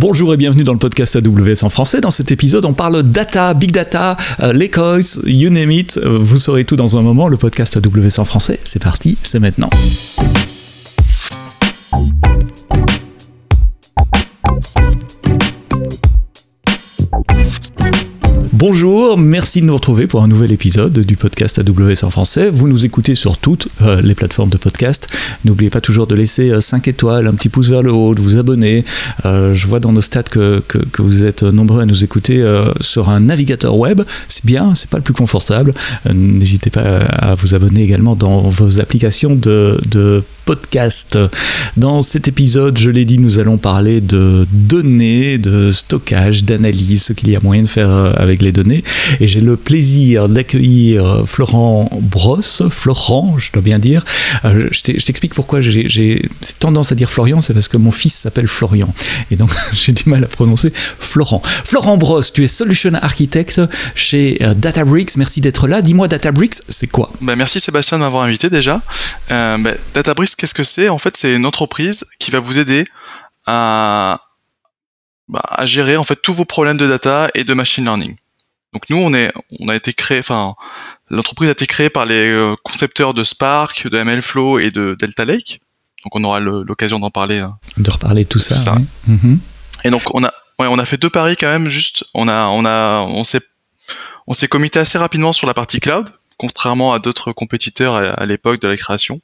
[0.00, 2.00] Bonjour et bienvenue dans le podcast AWS en français.
[2.00, 5.98] Dans cet épisode, on parle data, big data, euh, les coins, you name it.
[5.98, 7.28] Euh, vous saurez tout dans un moment.
[7.28, 9.68] Le podcast AWS en français, c'est parti, c'est maintenant.
[18.60, 22.50] Bonjour, merci de nous retrouver pour un nouvel épisode du podcast AWS en français.
[22.50, 25.08] Vous nous écoutez sur toutes euh, les plateformes de podcast.
[25.46, 28.20] N'oubliez pas toujours de laisser 5 euh, étoiles, un petit pouce vers le haut, de
[28.20, 28.84] vous abonner.
[29.24, 30.62] Euh, je vois dans nos stats que,
[30.98, 32.44] vous êtes nombreux à nous écouter
[32.82, 34.02] sur un navigateur web.
[34.28, 35.72] C'est bien, c'est pas le plus confortable.
[36.12, 41.18] N'hésitez pas à vous abonner également dans vos applications de, de podcast.
[41.78, 47.12] Dans cet épisode, je l'ai dit, nous allons parler de données, de stockage, d'analyse, ce
[47.14, 48.82] qu'il y a moyen de faire avec les données.
[49.20, 54.04] Et j'ai le plaisir d'accueillir Florent Brosse, Florent, je dois bien dire.
[54.44, 56.28] Euh, je t'explique pourquoi j'ai
[56.58, 58.92] tendance à dire Florian, c'est parce que mon fils s'appelle Florian.
[59.30, 61.42] Et donc j'ai du mal à prononcer Florent.
[61.44, 63.60] Florent Brosse, tu es Solution Architect
[63.94, 65.16] chez euh, Databricks.
[65.16, 65.82] Merci d'être là.
[65.82, 67.10] Dis-moi, Databricks, c'est quoi?
[67.20, 68.80] Bah, Merci Sébastien de m'avoir invité déjà.
[69.28, 69.58] Bah,
[69.94, 70.88] Databricks, qu'est-ce que c'est?
[70.88, 72.84] En fait, c'est une entreprise qui va vous aider
[73.46, 74.20] à,
[75.28, 78.16] bah, à gérer en fait tous vos problèmes de data et de machine learning.
[78.72, 80.54] Donc nous, on est, on a été créé, enfin,
[81.08, 85.24] l'entreprise a été créée par les euh, concepteurs de Spark, de MLflow et de Delta
[85.24, 85.60] Lake.
[86.04, 87.38] Donc on aura l'occasion d'en parler.
[87.38, 87.58] Hein.
[87.76, 88.56] De reparler tout ça.
[89.06, 89.38] Mhm.
[89.84, 91.68] Et donc on a, ouais, on a fait deux paris quand même.
[91.68, 93.42] Juste, on a, on a, on s'est,
[94.26, 98.60] on s'est comité assez rapidement sur la partie cloud, contrairement à d'autres compétiteurs à l'époque
[98.60, 99.20] de la création.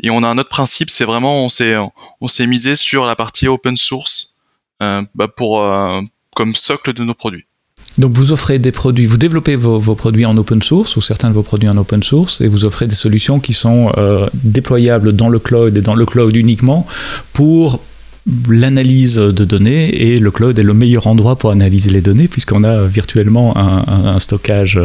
[0.00, 1.76] Et on a un autre principe, c'est vraiment on s'est
[2.20, 4.32] on s'est misé sur la partie open source
[4.82, 6.00] euh, bah pour euh,
[6.34, 7.46] comme socle de nos produits.
[7.98, 11.34] Donc vous offrez des produits, vous développez vos, produits en open source ou certains de
[11.34, 15.28] vos produits en open source et vous offrez des solutions qui sont euh, déployables dans
[15.28, 16.86] le cloud et dans le cloud uniquement
[17.32, 17.80] pour
[18.48, 22.62] l'analyse de données et le cloud est le meilleur endroit pour analyser les données puisqu'on
[22.62, 24.78] a virtuellement un, stockage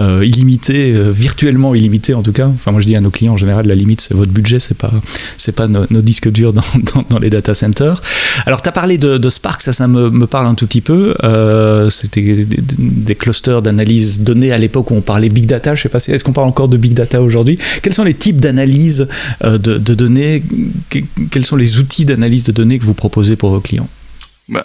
[0.00, 2.48] euh, illimité, euh, virtuellement illimité en tout cas.
[2.48, 4.76] Enfin moi je dis à nos clients en général la limite c'est votre budget, c'est
[4.76, 4.92] pas
[5.36, 6.62] c'est pas nos, disques durs dans,
[7.08, 8.02] dans, les data centers.
[8.46, 11.14] Alors tu as parlé de, Spark, ça ça me, parle un tout petit peu.
[11.22, 15.76] Euh, c'était des, clusters d'analyse données à l'époque où on parlait big data.
[15.76, 17.58] Je sais pas si est-ce qu'on parle encore de big data aujourd'hui?
[17.82, 19.06] Quels sont les types d'analyse
[19.42, 20.42] de, de données?
[21.30, 23.88] Quels sont les outils d'analyse de données que vous proposez pour vos clients
[24.48, 24.64] bah,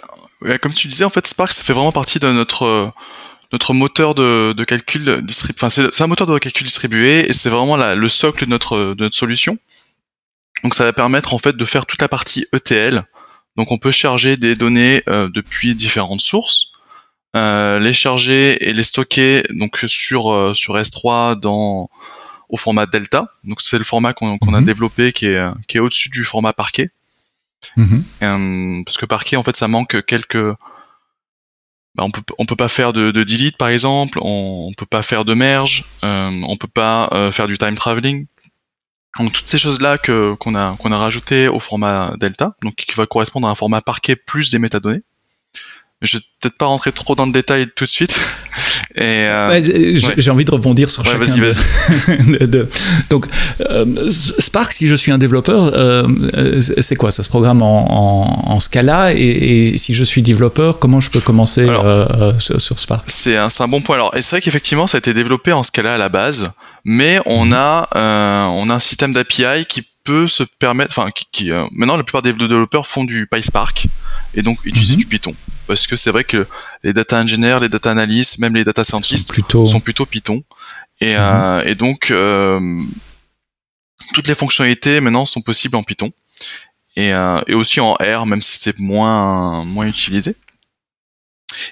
[0.60, 2.88] Comme tu disais, en fait, Spark, ça fait vraiment partie de notre euh,
[3.52, 5.54] notre moteur de, calcul distribué.
[5.56, 9.04] Enfin, c'est un moteur de calcul distribué et c'est vraiment le socle de notre de
[9.04, 9.58] notre solution.
[10.64, 13.04] Donc, ça va permettre en fait de faire toute la partie ETL.
[13.56, 16.72] Donc, on peut charger des données euh, depuis différentes sources,
[17.36, 21.88] euh, les charger et les stocker donc sur sur S3 dans
[22.50, 23.28] au format Delta.
[23.44, 24.64] Donc, c'est le format qu'on a mhm.
[24.64, 26.90] développé qui est qui est au-dessus du format Parquet.
[27.76, 28.04] Mhm.
[28.22, 30.54] Euh, parce que Parquet, en fait, ça manque quelques.
[31.94, 35.02] Bah, on peut peut pas faire de, de delete par exemple, on, on, peut pas
[35.02, 38.26] faire de merge, euh, on peut pas euh, faire du time traveling.
[39.18, 42.94] Donc toutes ces choses là qu'on a qu'on a rajouté au format Delta, donc qui
[42.94, 45.02] va correspondre à un format Parquet plus des métadonnées.
[46.00, 48.14] Je vais peut-être pas rentrer trop dans le détail tout de suite.
[48.94, 51.18] Et euh, j'ai envie de rebondir sur chacun.
[51.18, 52.66] Vas-y, vas-y.
[53.10, 53.26] Donc,
[53.60, 57.10] euh, Spark, si je suis un développeur, euh, c'est quoi?
[57.10, 61.66] Ça se programme en, en, Scala et, si je suis développeur, comment je peux commencer
[62.38, 63.04] sur, Spark?
[63.06, 63.96] C'est un, un, bon point.
[63.96, 66.46] Alors, et c'est vrai qu'effectivement, ça a été développé en Scala à la base,
[66.84, 67.52] mais on mhm.
[67.54, 72.22] a on a un système d'API qui peut se permettre, enfin, qui, maintenant la plupart
[72.22, 73.86] des développeurs font du PySpark
[74.34, 75.00] et donc utiliser mhm.
[75.00, 75.34] du Python
[75.68, 76.46] parce que c'est vrai que
[76.82, 79.32] les data engineers, les data analysts, même les data scientists
[79.66, 80.42] sont plutôt, Python.
[81.00, 81.20] Et, mhm.
[81.20, 82.58] euh, et donc, euh,
[84.14, 86.10] toutes les fonctionnalités maintenant sont possibles en Python.
[86.96, 90.34] Et, euh, et aussi en R, même si c'est moins, moins utilisé.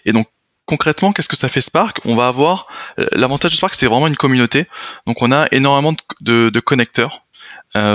[0.05, 0.29] Et donc,
[0.67, 2.01] concrètement, qu'est-ce que ça fait Spark?
[2.05, 2.69] On va avoir
[3.13, 4.67] l'avantage de Spark, c'est vraiment une communauté.
[5.07, 7.26] Donc, on a énormément de, de connecteurs euh,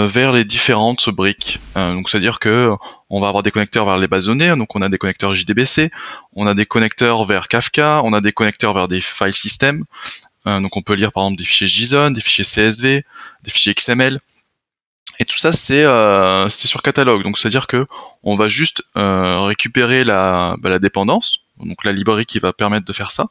[0.07, 1.59] vers les différentes briques.
[1.77, 2.71] Euh, donc c'est-à-dire que
[3.09, 5.91] on va avoir des connecteurs vers les bases données, donc on a des connecteurs JDBC,
[6.33, 9.83] on a des connecteurs vers Kafka, on a des connecteurs vers des file systems.
[10.47, 13.03] Euh, donc on peut lire par exemple des fichiers JSON, des fichiers CSV,
[13.43, 14.19] des fichiers XML.
[15.19, 15.85] Et tout ça c'est
[16.49, 17.23] c'est sur catalogue.
[17.23, 17.85] Donc c'est-à-dire que
[18.23, 22.93] on va juste récupérer la, bah, la dépendance, donc la librairie qui va permettre de
[22.93, 23.27] faire ça,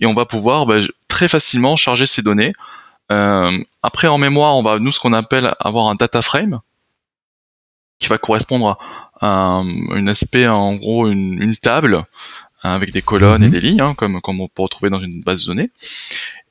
[0.00, 4.62] et on va pouvoir bah, très facilement charger ces données euh, après, en mémoire, on
[4.62, 6.60] va nous ce qu'on appelle avoir un data frame
[8.00, 8.78] qui va correspondre
[9.20, 12.02] à un, aspect, en gros, une, table
[12.64, 13.52] hein, avec des colonnes et mhm.
[13.52, 15.70] des lignes, hein, comme, comme on peut retrouver dans une base de données.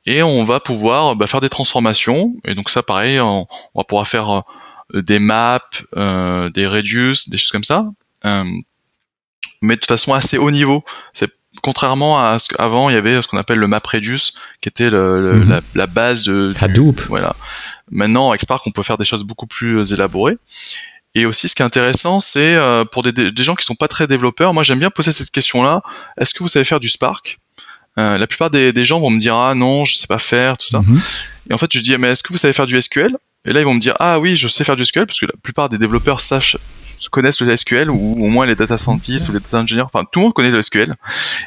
[0.06, 2.34] Et on va pouvoir bah, faire des transformations.
[2.44, 4.44] Et donc ça, pareil, on, va pouvoir faire
[4.94, 5.60] euh, des maps,
[5.96, 7.90] euh, des reduce, des choses comme ça.
[9.60, 10.84] mais de façon assez haut niveau.
[11.12, 11.30] C'est
[11.62, 15.34] contrairement à ce qu'avant il y avait ce qu'on appelle le MapReduce, qui était le,
[15.34, 15.60] mhm.
[15.74, 17.00] la, base de Hadoop.
[17.08, 17.34] voilà.
[17.90, 20.38] Maintenant, avec Spark, on peut faire des choses beaucoup plus élaborées.
[21.16, 23.88] Et aussi, ce qui est intéressant, c'est euh, pour des, des, gens qui sont pas
[23.88, 24.54] très développeurs.
[24.54, 25.82] Moi, j'aime bien poser cette question-là.
[26.16, 27.38] Est-ce que vous savez faire du Spark?
[27.98, 30.56] Euh, La plupart des, des, gens vont me dire ah non, je sais pas faire
[30.56, 30.80] tout ça.
[30.80, 31.00] Mhm.
[31.50, 33.10] Et en fait, je dis mais est-ce que vous savez faire du SQL
[33.44, 35.26] Et là, ils vont me dire ah oui, je sais faire du SQL parce que
[35.26, 36.56] la plupart des développeurs savent
[37.08, 40.20] connaissent le SQL ou au moins les data scientists ou les data engineers, enfin tout
[40.20, 40.94] le monde connaît le SQL.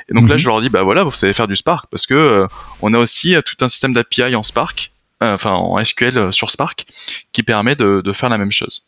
[0.10, 0.40] Et donc là, mhm.
[0.40, 2.48] je leur dis bah voilà, vous savez faire du Spark parce que euh,
[2.82, 4.92] on a aussi euh, tout un système d'API en Spark,
[5.22, 6.86] euh, enfin en SQL sur Spark,
[7.32, 8.88] qui permet de, de faire la même chose.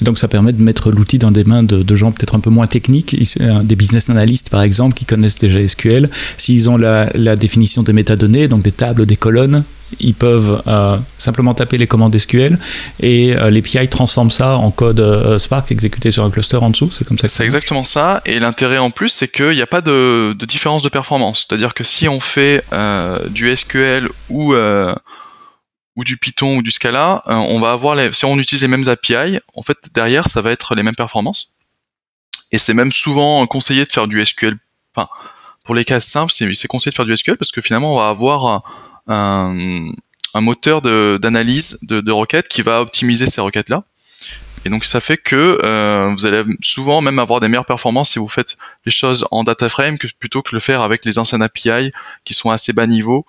[0.00, 2.40] Et donc ça permet de mettre l'outil dans des mains de, de gens peut-être un
[2.40, 6.10] peu moins techniques, des business analysts par exemple qui connaissent déjà SQL.
[6.38, 9.64] S'ils ont la, la, définition des métadonnées, donc des tables, des colonnes,
[10.00, 12.58] ils peuvent euh, simplement taper les commandes SQL
[13.00, 16.90] et euh, l'API transforme ça en code euh, Spark exécuté sur un cluster en dessous.
[16.90, 17.28] C'est comme ça.
[17.28, 18.20] C'est exactement ça.
[18.26, 21.46] Et l'intérêt en plus, c'est qu'il n'y a pas de, de, différence de performance.
[21.46, 24.54] C'est-à-dire que si on fait euh, du SQL ou
[25.96, 28.86] ou du Python ou du Scala, on va avoir les, si on utilise les mêmes
[28.86, 31.56] API, en fait derrière ça va être les mêmes performances.
[32.52, 34.58] Et c'est même souvent conseillé de faire du SQL.
[34.94, 35.08] Enfin,
[35.64, 38.08] pour les cas simples, c'est conseillé de faire du SQL parce que finalement on va
[38.08, 38.62] avoir
[39.06, 39.90] un,
[40.34, 43.84] un moteur d'analyse de, de, requêtes qui va optimiser ces requêtes-là.
[44.64, 48.18] Et donc ça fait que euh, vous allez souvent même avoir des meilleures performances si
[48.18, 51.42] vous faites les choses en data frame que plutôt que le faire avec les anciennes
[51.42, 51.92] API
[52.24, 53.24] qui sont assez bas niveau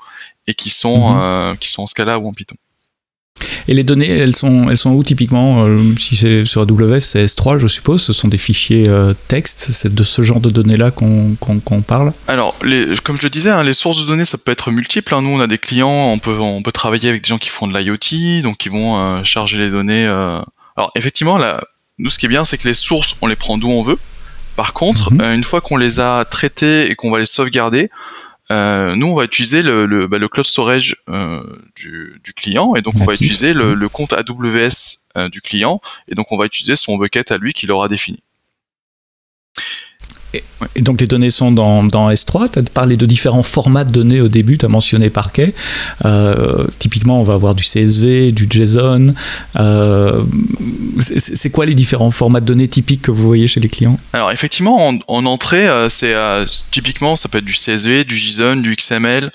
[0.48, 1.20] et qui sont mhm.
[1.20, 2.56] euh, qui sont en Scala ou en Python.
[3.68, 7.26] Et les données, elles sont, elles sont où typiquement euh, Si c'est sur AWS, c'est
[7.26, 8.02] S3, je suppose.
[8.02, 9.68] Ce sont des fichiers euh, texte.
[9.72, 13.64] C'est de ce genre de données-là qu'on parle Alors, les, comme je le disais, hein,
[13.64, 15.14] les sources de données, ça peut être multiple.
[15.14, 15.22] Hein.
[15.22, 17.68] Nous, on a des clients, on peut, on peut travailler avec des gens qui font
[17.68, 20.06] de l'IoT, donc qui vont euh, charger les données.
[20.06, 21.60] Alors, effectivement, là,
[21.98, 23.98] nous, ce qui est bien, c'est que les sources, on les prend d'où on veut.
[24.56, 25.22] Par contre, mhm.
[25.22, 27.90] une fois qu'on les a traitées et qu'on va les sauvegarder,
[28.52, 31.44] euh, nous, on va utiliser le, le, bah, le cloud storage euh,
[31.76, 35.82] du, du, client, et donc on va utiliser le, le compte AWS euh, du client,
[36.08, 38.20] et donc on va utiliser son bucket à lui qu'il aura défini.
[40.34, 40.44] Et,
[40.82, 42.52] donc les données sont dans, dans S3.
[42.52, 45.54] Tu as parlé de différents formats de données au début, tu as mentionné Parquet.
[46.06, 49.14] Euh, typiquement, on va avoir du CSV, du JSON.
[49.56, 50.24] Euh,
[51.00, 54.00] c'est quoi les différents formats de données typiques que vous voyez chez les clients?
[54.14, 56.16] Alors effectivement, en, en entrée, euh, c'est
[56.72, 59.32] typiquement ça peut être du CSV, du JSON, du XML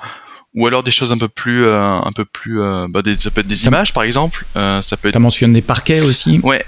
[0.55, 2.61] ou alors des choses un peu plus un peu plus
[2.91, 4.45] bah des, ça peut être des images par exemple.
[4.55, 5.17] Ça peut être...
[5.17, 6.41] as mentionné parquet aussi.
[6.43, 6.63] Ouais.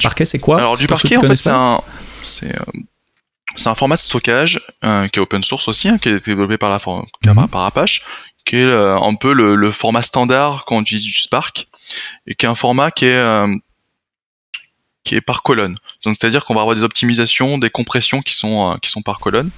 [0.00, 0.58] Parquet c'est quoi?
[0.58, 1.80] Alors du parquet en fait c'est un
[2.22, 2.54] c'est
[3.56, 6.58] c'est un format de stockage euh, qui est open source aussi, hein, qui est développé
[6.58, 7.48] par, la mhm.
[7.48, 8.02] par Apache,
[8.44, 11.68] qui est euh, un peu le, format standard quand on utilise du Spark,
[12.26, 13.54] et qui est un format qui est euh,
[15.04, 15.76] qui est par colonne.
[16.04, 19.50] Donc c'est-à-dire qu'on va avoir des optimisations, des compressions qui sont qui sont par colonne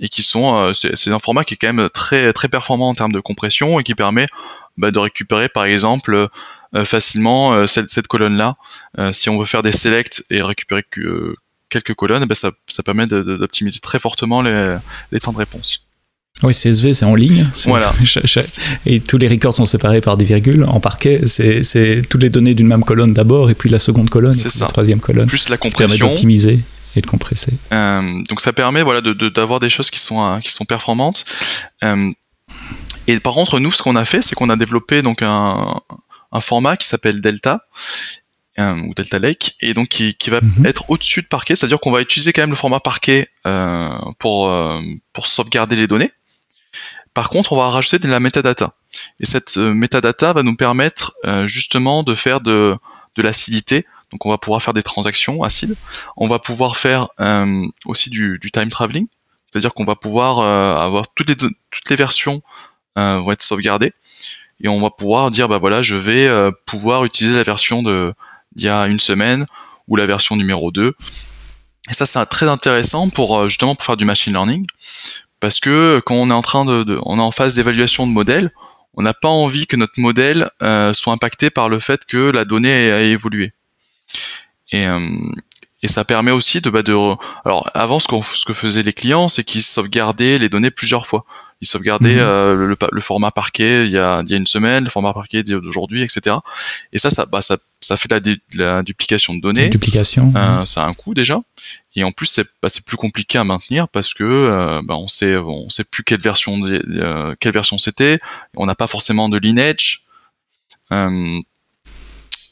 [0.00, 3.12] et qui sont c'est un format qui est quand même très très performant en termes
[3.12, 4.26] de compression et qui permet
[4.78, 6.26] bah, de récupérer par exemple
[6.84, 8.56] facilement cette, cette colonne là.
[9.12, 11.36] si on veut faire des selects et récupérer que
[11.70, 14.76] quelques colonnes, ben ça, ça, permet d'optimiser très fortement les,
[15.12, 15.86] les, temps de réponse.
[16.42, 17.46] Oui, CSV, c'est en ligne.
[17.66, 17.92] Voilà.
[18.86, 20.64] Et tous les records sont séparés par des virgules.
[20.64, 24.34] En parquet, c'est toutes les données d'une même colonne d'abord, et puis la seconde colonne,
[24.34, 25.26] et la troisième colonne.
[25.26, 25.96] Plus la compression.
[25.98, 26.58] Permet d'optimiser
[26.96, 27.52] et de compresser.
[27.72, 31.24] Euh, donc ça permet voilà d'avoir des choses qui sont euh, qui sont performantes.
[31.84, 32.10] Euh,
[33.06, 35.74] et par contre, nous, ce qu'on a fait, c'est qu'on a développé donc un,
[36.32, 37.60] un format qui s'appelle Delta
[38.60, 40.66] ou Delta Lake, et donc qui, qui va mhm.
[40.66, 43.88] être au-dessus de Parquet, c'est-à-dire qu'on va utiliser quand même le format Parquet euh,
[44.18, 44.80] pour, euh,
[45.12, 46.10] pour sauvegarder les données.
[47.14, 48.74] Par contre, on va rajouter de la metadata.
[49.20, 52.76] Et cette euh, metadata va nous permettre euh, justement de faire de,
[53.16, 53.86] de l'acidité.
[54.12, 55.74] Donc on va pouvoir faire des transactions acides.
[56.16, 59.06] On va pouvoir faire euh, aussi du, du, time traveling,
[59.46, 62.42] c'est-à-dire qu'on va pouvoir avoir toutes les, toutes les versions
[62.96, 63.94] vont être sauvegardées
[64.60, 66.28] et on va pouvoir dire bah voilà je vais
[66.66, 68.12] pouvoir utiliser la version de
[68.56, 69.46] il y a une semaine
[69.88, 70.94] ou la version numéro 2.
[71.90, 74.66] Et ça, c'est très intéressant pour euh, justement pour faire du machine learning,
[75.40, 78.52] parce que quand on est en train de, on est en phase d'évaluation de modèle,
[78.94, 82.44] on n'a pas envie que notre modèle euh, soit impacté par le fait que la
[82.44, 83.52] donnée a évolué.
[84.72, 85.00] Et, euh,
[85.82, 86.94] et ça permet aussi de, bah, de
[87.44, 91.24] alors avant ce, ce que faisaient les clients, c'est qu'ils sauvegardaient les données plusieurs fois.
[91.60, 92.20] Ils sauvegardaient mhm.
[92.20, 95.42] euh, le, format parquet il y, a, il y a une semaine, le format parquet
[95.42, 96.36] d'aujourd'hui, etc.
[96.92, 98.20] Et ça, ça, bah, ça, ça fait la,
[98.54, 99.68] la duplication de données.
[99.68, 100.32] duplication.
[100.36, 101.40] Euh, Ça a un coût déjà.
[101.96, 105.36] Et en plus, c'est bah, plus compliqué à maintenir parce que euh, bah, on sait,
[105.36, 108.20] on sait plus quelle version, euh, quelle version c'était.
[108.56, 110.06] On n'a pas forcément de lineage.
[110.92, 111.40] Euh,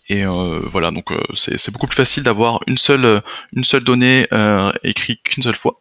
[0.08, 3.22] Et voilà, donc c'est beaucoup plus facile d'avoir une seule
[3.52, 4.26] une seule donnée
[4.82, 5.80] écrite qu'une seule fois.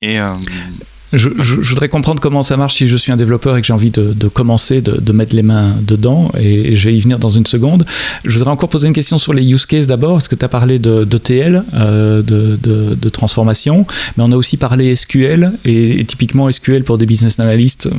[0.00, 0.18] Et
[1.12, 3.72] je, je, voudrais comprendre comment ça marche si je suis un développeur et que j'ai
[3.72, 7.18] envie de, de commencer, de, de, mettre les mains dedans, et, je vais y venir
[7.18, 7.84] dans une seconde.
[8.24, 10.48] Je voudrais encore poser une question sur les use cases d'abord, parce que tu as
[10.48, 16.50] parlé de, d'ETL, euh, de, de, transformation, mais on a aussi parlé SQL, et, typiquement
[16.50, 17.90] SQL pour des business analysts,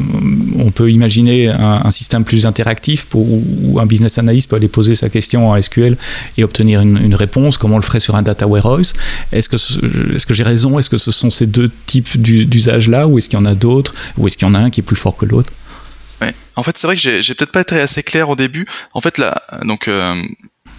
[0.57, 4.67] on peut imaginer un, un système plus interactif pour, où un business analyst peut aller
[4.67, 5.97] poser sa question en SQL
[6.37, 8.93] et obtenir une, une réponse, comme on le ferait sur un data warehouse.
[9.31, 9.55] Est-ce que,
[10.15, 10.79] est-ce que j'ai raison?
[10.79, 13.93] Est-ce que ce sont ces deux types d'usages-là ou est-ce qu'il y en a d'autres
[14.17, 15.53] Ou est-ce qu'il y en a un qui est plus fort que l'autre
[16.55, 18.67] En fait, c'est vrai que j'ai peut-être pas été assez clair au début.
[18.93, 19.21] En fait,
[19.63, 20.21] donc, euh,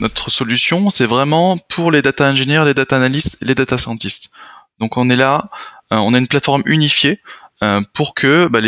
[0.00, 4.30] notre solution, c'est vraiment pour les data engineers, les data analysts et les data scientists.
[4.78, 5.50] Donc, on est là,
[5.92, 7.20] euh, on a une plateforme unifiée
[7.62, 8.60] euh, pour que bah,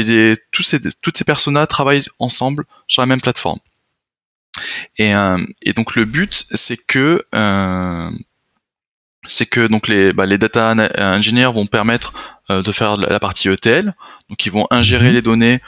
[0.50, 3.58] tous ces, toutes ces personas travaillent ensemble sur la même plateforme.
[4.98, 5.12] Et
[5.74, 7.22] donc, le but, c'est que
[9.28, 12.12] c'est que donc les, bah, les data engineers vont permettre
[12.50, 13.94] euh, de faire la partie ETL.
[14.28, 15.14] Donc ils vont ingérer mhm.
[15.14, 15.60] les données.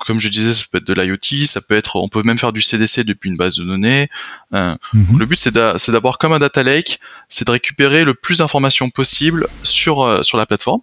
[0.00, 2.52] comme je disais, ça peut être de l'IoT, ça peut être, on peut même faire
[2.52, 4.08] du CDC depuis une base de données.
[4.54, 5.18] Euh, mhm.
[5.18, 9.46] Le but c'est d'avoir comme un data lake, c'est de récupérer le plus d'informations possible
[9.62, 10.80] sur euh, sur la plateforme.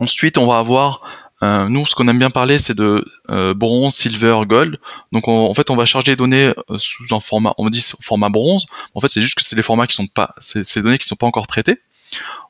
[0.00, 1.02] Ensuite, on va avoir
[1.42, 4.78] euh, nous, ce qu'on aime bien parler, c'est de euh, bronze, silver, gold.
[5.12, 8.66] Donc, en fait, on va charger les données sous un format, on dit format bronze.
[8.94, 11.06] En fait, c'est juste que c'est des formats qui sont pas, c'est des données qui
[11.06, 11.78] sont pas encore traitées.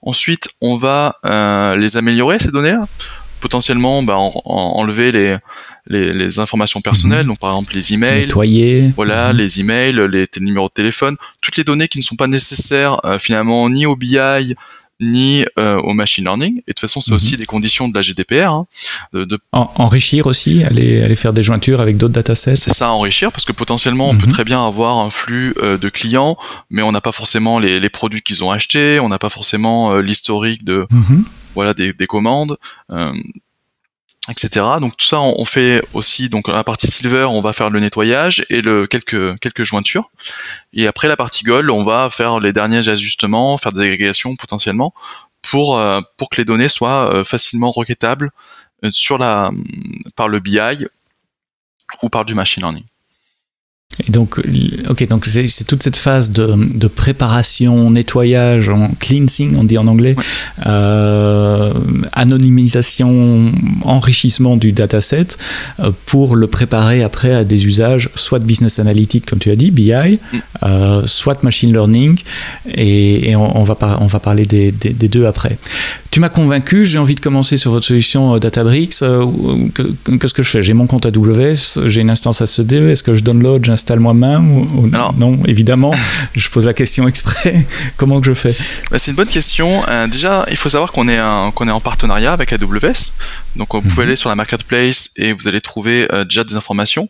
[0.03, 2.77] Ensuite, on va euh, les améliorer ces données.
[3.41, 5.37] Potentiellement, bah, enlever les,
[5.89, 7.29] les, informations personnelles, mhm.
[7.29, 9.39] donc par exemple les emails, nettoyer, voilà, mhm.
[9.39, 13.19] les emails, les, numéros de téléphone, toutes les données qui ne sont pas nécessaires euh,
[13.19, 14.55] finalement ni au BI
[15.03, 16.59] ni euh, au machine learning.
[16.59, 17.17] Et de toute façon, c'est mhm.
[17.17, 18.53] aussi des conditions de la GDPR.
[18.53, 18.67] Hein,
[19.13, 22.57] de, enrichir aussi, aller, aller faire des jointures avec d'autres datasets.
[22.57, 24.33] C'est ça, enrichir, parce que potentiellement, on peut mhm.
[24.33, 26.37] très bien avoir un flux euh, de clients,
[26.71, 29.93] mais on n'a pas forcément les, les produits qu'ils ont achetés, on n'a pas forcément
[29.93, 31.25] euh, l'historique de mhm.
[31.55, 32.57] voilà des, des commandes
[34.29, 34.67] etc.
[34.81, 38.45] Donc tout ça, on fait aussi donc la partie silver, on va faire le nettoyage
[38.51, 40.11] et le quelques quelques jointures.
[40.73, 44.95] Et après la partie gold, on va faire les derniers ajustements, faire des agrégations potentiellement
[45.43, 48.31] pour euh, pour que les données soient euh, facilement requêtables
[48.85, 49.51] euh, sur la
[50.15, 50.87] par le BI
[52.03, 52.85] ou par du machine learning.
[54.07, 54.41] Et donc,
[54.89, 59.87] ok, donc c'est toute cette phase de, de, préparation, nettoyage, en cleansing, on dit en
[59.87, 60.17] anglais,
[60.67, 61.73] euh,
[62.13, 63.53] anonymisation,
[63.85, 65.29] enrichissement du dataset
[65.81, 69.57] euh, pour le préparer après à des usages soit de business analytics, comme tu as
[69.57, 69.93] dit, BI,
[70.63, 72.19] euh, soit machine learning,
[72.75, 75.59] et, et on, on, va on va parler des, des, des deux après.
[76.13, 79.01] Tu m'as convaincu, j'ai envie de commencer sur votre solution euh, Databricks.
[79.01, 79.25] Euh,
[80.21, 80.63] qu'est-ce que je fais?
[80.63, 84.91] J'ai mon compte AWS, j'ai une instance ACD, est-ce que je download, j'installe moi-même ou,
[85.17, 85.91] Non, évidemment,
[86.37, 87.67] je pose la question exprès.
[87.97, 88.55] Comment que je fais?
[88.91, 89.67] Bah, C'est une bonne question.
[89.89, 91.19] Euh, déjà, il faut savoir qu'on est,
[91.55, 93.13] qu'on est en partenariat avec AWS.
[93.57, 94.09] Donc, vous pouvez mhm.
[94.09, 97.09] aller sur la marketplace et vous allez trouver déjà des informations.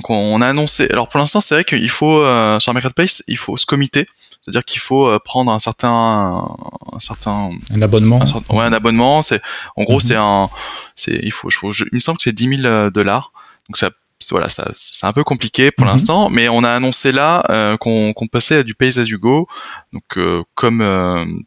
[0.00, 0.88] Donc, on, a annoncé.
[0.90, 2.20] Alors, pour l'instant, c'est vrai qu'il faut,
[2.60, 4.06] sur la marketplace, il faut se comiter
[4.42, 6.56] c'est-à-dire qu'il faut euh, prendre un certain,
[6.92, 8.20] un certain, un abonnement.
[8.50, 9.22] ouais, un abonnement.
[9.22, 9.40] C'est,
[9.76, 10.00] en gros, mhm.
[10.00, 10.50] c'est un,
[10.96, 13.32] c'est, il faut, je, il me semble que c'est 10 000 euh, dollars.
[13.68, 13.90] Donc ça,
[14.30, 15.92] voilà, ça, c'est un peu compliqué pour mhm.
[15.92, 19.18] l'instant, mais on a annoncé là euh, qu'on, qu'on passait à du pay as you
[19.18, 19.46] go,
[19.92, 20.18] donc
[20.54, 21.44] comme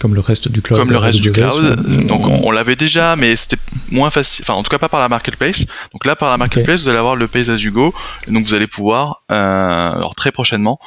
[0.00, 0.80] comme le reste du cloud.
[0.80, 2.06] Comme le reste du cloud.
[2.06, 3.56] Donc on, l'avait déjà, mais c'était
[3.90, 4.44] moins facile.
[4.44, 5.66] Enfin, en tout cas pas par la marketplace.
[5.92, 7.94] Donc là, par la marketplace, vous allez avoir le Pay as you go.
[8.28, 10.78] donc vous allez pouvoir, euh, alors très prochainement,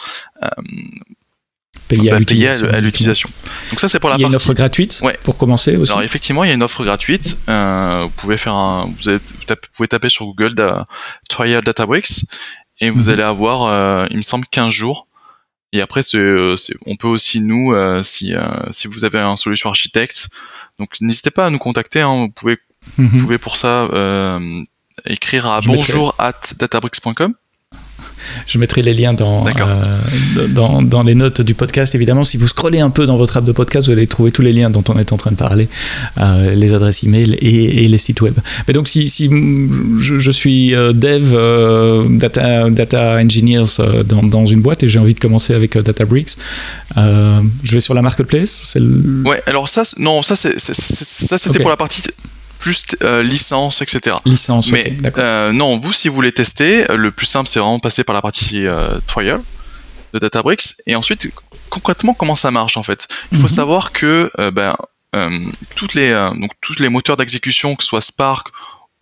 [0.44, 0.48] euh,
[1.88, 2.20] payer, à,
[2.80, 3.30] l'utilisation.
[3.72, 4.22] Donc ça c'est pour la partie.
[4.22, 5.18] Il y a une offre gratuite ouais.
[5.24, 5.92] pour commencer aussi.
[5.92, 7.38] Alors effectivement, il y a une offre gratuite.
[7.50, 10.88] Euh, vous pouvez faire un, vous, avez, vous, pouvez taper sur Google da,
[11.30, 12.26] Trial Databricks
[12.82, 13.10] et vous mhm.
[13.10, 15.08] allez avoir, euh, il me semble, 15 jours
[15.72, 19.70] et après, euh, on peut aussi nous, euh, si, euh, si vous avez un solution
[19.70, 20.30] architecte,
[20.80, 22.02] donc n'hésitez pas à nous contacter.
[22.02, 22.58] Hein, vous pouvez,
[22.98, 23.22] vous mhm.
[23.22, 23.88] pouvez pour ça
[25.06, 27.36] écrire à bonjour at databricks.com
[28.48, 32.24] je mettrai les liens euh, dans, dans, les notes du podcast, évidemment.
[32.24, 34.54] Si vous scrollez un peu dans votre app de podcast, vous allez trouver tous les
[34.54, 35.68] liens dont on est en train de parler,
[36.20, 38.36] euh, les adresses email et, et, les sites web.
[38.68, 39.30] Mais donc, si, si
[40.00, 41.36] je, suis euh, dev,
[42.18, 46.38] data, data engineers dans, dans, une boîte et j'ai envie de commencer avec Databricks,
[46.96, 48.76] je vais sur la marketplace.
[48.76, 49.28] Le...
[49.28, 52.02] Ouais, alors ça, non, ça, c'est, ça c'était pour la partie
[52.60, 54.18] plus euh, licence, etc.
[54.26, 58.04] Licence, mais euh, non, vous si vous voulez tester, le plus simple c'est vraiment passer
[58.04, 59.42] par la partie euh, trial
[60.14, 61.32] de Databricks et ensuite
[61.70, 63.08] concrètement comment ça marche en fait?
[63.32, 63.50] Il faut mhm.
[63.50, 64.76] savoir que ben
[65.76, 68.50] toutes les donc tous les moteurs d'exécution que ce soit Spark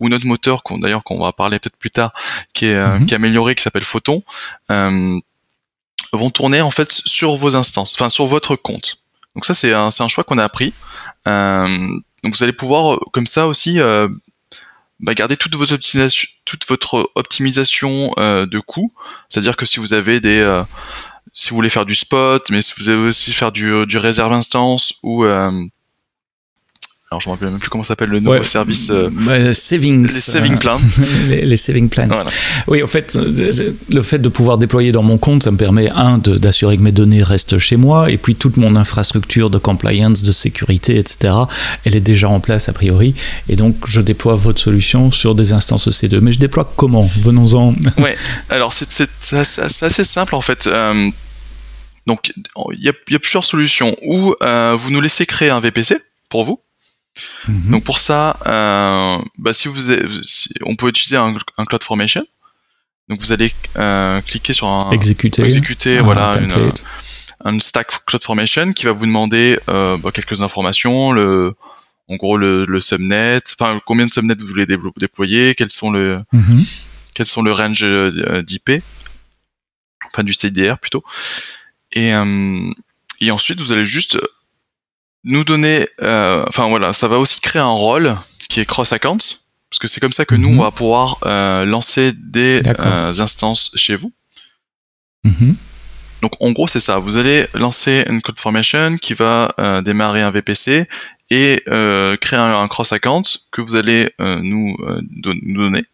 [0.00, 2.12] ou notre moteur, qu'on d'ailleurs qu'on va parler peut-être plus tard,
[2.54, 3.06] qui est, Mhm.
[3.06, 4.22] qui est amélioré, qui s'appelle Photon,
[4.70, 5.18] euh,
[6.12, 9.02] vont tourner en fait sur vos instances, enfin sur votre compte.
[9.34, 10.72] Donc ça c'est un, c'est un choix qu'on a pris.
[11.26, 14.08] Euh, donc vous allez pouvoir euh, comme ça aussi euh,
[15.00, 18.92] bah, garder toute votre optimisation, euh, de coûts.
[19.28, 20.62] C'est-à-dire que si vous avez des, euh,
[21.32, 24.32] si vous voulez faire du spot, mais si vous avez aussi faire du, du réserve
[24.32, 25.24] instance ou
[27.10, 28.42] alors je me rappelle même plus comment s'appelle le nouveau Ouais.
[28.42, 28.90] service.
[28.90, 30.78] euh, savings, les saving euh, plans.
[31.30, 32.06] les, les saving plans.
[32.08, 32.30] Voilà.
[32.66, 35.88] Oui, en fait, euh, le fait de pouvoir déployer dans mon compte, ça me permet,
[35.88, 40.22] un, d'assurer que mes données restent chez moi, et puis toute mon infrastructure de compliance,
[40.22, 41.32] de sécurité, etc.,
[41.86, 43.14] elle est déjà en place a priori,
[43.48, 46.20] et donc je déploie votre solution sur des instances EC2.
[46.20, 47.00] Mais je déploie comment?
[47.22, 47.72] Venons-en.
[47.96, 48.16] Ouais,
[48.50, 50.66] alors c'est assez simple en fait.
[50.66, 51.08] Euh,
[52.06, 52.32] donc
[52.72, 53.96] il y y a plusieurs solutions.
[54.06, 54.34] Ou
[54.76, 55.96] vous nous laissez créer un VPC
[56.28, 56.60] pour vous.
[57.48, 57.70] Mhm.
[57.70, 62.24] Donc pour ça, euh, bah, si vous avez- si- on peut utiliser un, un CloudFormation.
[63.08, 65.42] Donc vous allez euh, cliquer sur un exécuter.
[65.42, 66.84] exécuter un voilà une, template.
[67.44, 71.54] un stack CloudFormation qui va vous demander euh, bah, quelques informations, le
[72.10, 75.90] en gros le, le subnet, enfin combien de subnets vous voulez déplo- déployer, quels sont
[75.90, 76.62] le Mhm.
[77.14, 78.82] quels sont le range euh, d'IP,
[80.12, 81.02] enfin du CDR plutôt.
[81.92, 82.70] Et, euh,
[83.20, 84.18] et ensuite, vous allez juste
[85.24, 88.16] nous donner, euh, enfin voilà, ça va aussi créer un rôle
[88.48, 89.18] qui est cross-account,
[89.70, 90.58] parce que c'est comme ça que nous, Mhm.
[90.60, 94.12] on va pouvoir euh, lancer des euh, instances chez vous.
[95.24, 95.56] Mhm.
[96.22, 100.22] Donc en gros, c'est ça, vous allez lancer une code formation qui va euh, démarrer
[100.22, 100.88] un VPC
[101.30, 103.22] et euh, créer un, un cross-account
[103.52, 105.84] que vous allez euh, nous, euh, don- nous donner.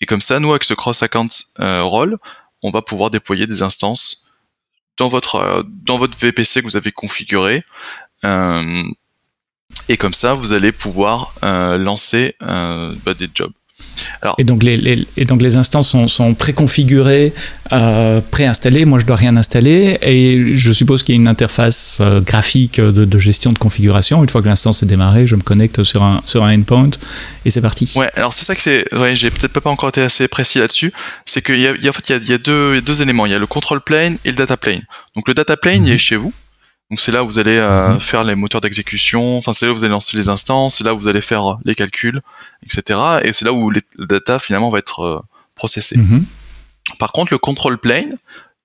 [0.00, 1.28] Et comme ça, nous, avec ce cross-account
[1.60, 2.18] euh, role,
[2.62, 4.28] on va pouvoir déployer des instances
[4.96, 7.62] dans votre, euh, dans votre VPC que vous avez configuré.
[8.24, 8.82] Euh,
[9.88, 13.52] et comme ça, vous allez pouvoir euh, lancer euh, bah, des jobs.
[14.38, 17.32] Et donc les, les- et donc les instances sont, sont préconfigurées,
[17.72, 18.84] euh, préinstallées.
[18.84, 19.98] Moi, je dois rien installer.
[20.02, 24.22] Et je suppose qu'il y a une interface euh, graphique de, de gestion de configuration.
[24.22, 26.90] Une fois que l'instance est démarrée, je me connecte sur un, sur un endpoint
[27.44, 27.90] et c'est parti.
[27.94, 28.92] Ouais, alors c'est ça que c'est.
[28.94, 30.92] Ouais, j'ai peut-être pas encore été assez précis là-dessus.
[31.24, 32.38] C'est qu'il y a, il y a- en fait, il y a, il y a
[32.38, 33.26] deux, éléments.
[33.26, 34.82] Il y a le control plane et le data plane.
[35.14, 35.94] Donc le data plane, il Mhm.
[35.94, 36.32] est chez vous.
[36.90, 38.00] Donc c'est là où vous allez euh, Mhm.
[38.00, 39.36] faire les moteurs d'exécution.
[39.36, 40.76] Enfin, c'est là où vous allez lancer les instances.
[40.76, 42.22] C'est là où vous allez faire euh, les calculs,
[42.62, 42.98] etc.
[43.24, 45.20] Et c'est là où les- le data finalement va être euh,
[45.54, 45.98] processé.
[45.98, 46.24] Mhm.
[46.98, 48.16] Par contre, le control plane,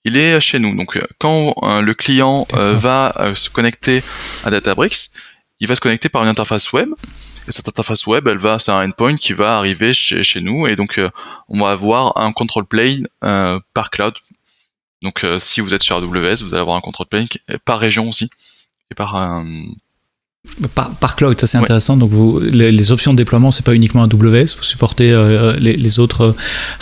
[0.06, 0.74] il est chez nous.
[0.76, 4.02] Donc, euh, quand euh, le client euh, va euh, se connecter
[4.46, 5.10] à Databricks,
[5.60, 6.90] il va se connecter par une interface web.
[7.48, 10.66] Et cette interface web, elle va, c'est un endpoint qui va arriver chez, chez nous.
[10.68, 11.10] Et donc, euh,
[11.50, 14.14] on va avoir un control plane euh, par cloud.
[15.04, 17.28] Donc, euh, si vous êtes sur AWS, vous allez avoir un control plane
[17.66, 18.30] par région aussi.
[18.92, 19.44] Et par, euh,
[20.76, 21.64] Par, par cloud, ça c'est Ouais.
[21.64, 21.98] intéressant.
[21.98, 24.56] Donc vous, les, les options de déploiement, c'est pas uniquement AWS.
[24.58, 26.22] Vous supportez euh, les, les autres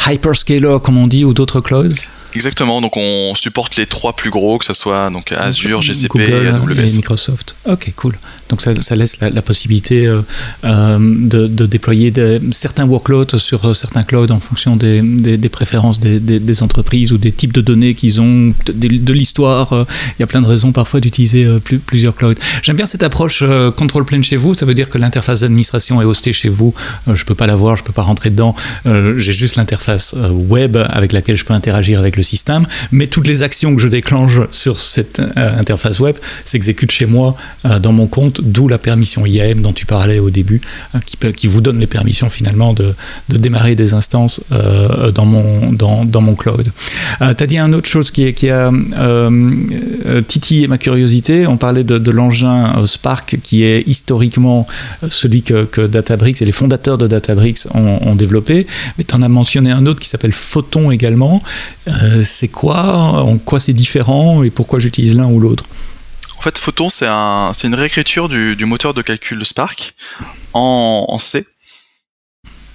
[0.08, 1.90] euh, hyperscalers, comme on dit, ou d'autres clouds?
[2.36, 2.82] Exactement.
[2.82, 6.46] Donc, on supporte les trois plus gros, que ce soit donc Azure, GCP Google
[6.78, 6.96] et AWS.
[6.96, 7.56] Microsoft.
[7.70, 8.18] Ok, cool.
[8.50, 10.22] Donc ça, ça laisse la, la possibilité euh,
[10.66, 15.38] euh, de, de déployer des- certains workloads sur euh, certains clouds en fonction des, des-
[15.38, 19.74] des préférences des, entreprises ou des types de données qu'ils ont, de, de- de l'histoire.
[19.74, 22.34] Il y a plein de raisons parfois d'utiliser plus- plusieurs clouds.
[22.62, 24.54] J'aime bien cette approche euh, control plane chez vous.
[24.54, 26.74] Ça veut dire que l'interface d'administration est hostée chez vous.
[27.14, 28.54] Je peux pas la voir, je peux pas rentrer dedans.
[28.86, 32.66] J'ai juste l'interface web avec laquelle je peux interagir avec le système.
[32.92, 37.36] Mais toutes les actions que je déclenche sur cette euh, interface web s'exécutent chez moi
[37.66, 40.62] euh, dans mon compte, d'où la permission IAM dont tu parlais au début,
[40.96, 42.94] euh, qui, qui vous donne les permissions finalement de,
[43.30, 46.72] démarrer des instances euh, dans, mon, dans, mon cloud.
[47.20, 48.72] Tu as dit une autre chose qui, qui a
[50.28, 51.48] titillé ma curiosité.
[51.48, 54.68] On parlait de, l'engin Spark qui est historiquement
[55.10, 58.68] celui que, Databricks et les fondateurs de Databricks ont, développé.
[58.98, 61.42] Mais tu en as mentionné un autre qui s'appelle Photon également.
[62.24, 62.84] C'est quoi
[63.24, 65.66] En quoi c'est différent Et pourquoi j'utilise l'un ou l'autre?
[66.38, 69.94] En fait, Photon, c'est un, une réécriture du, moteur de calcul Spark
[70.54, 71.46] en, en C.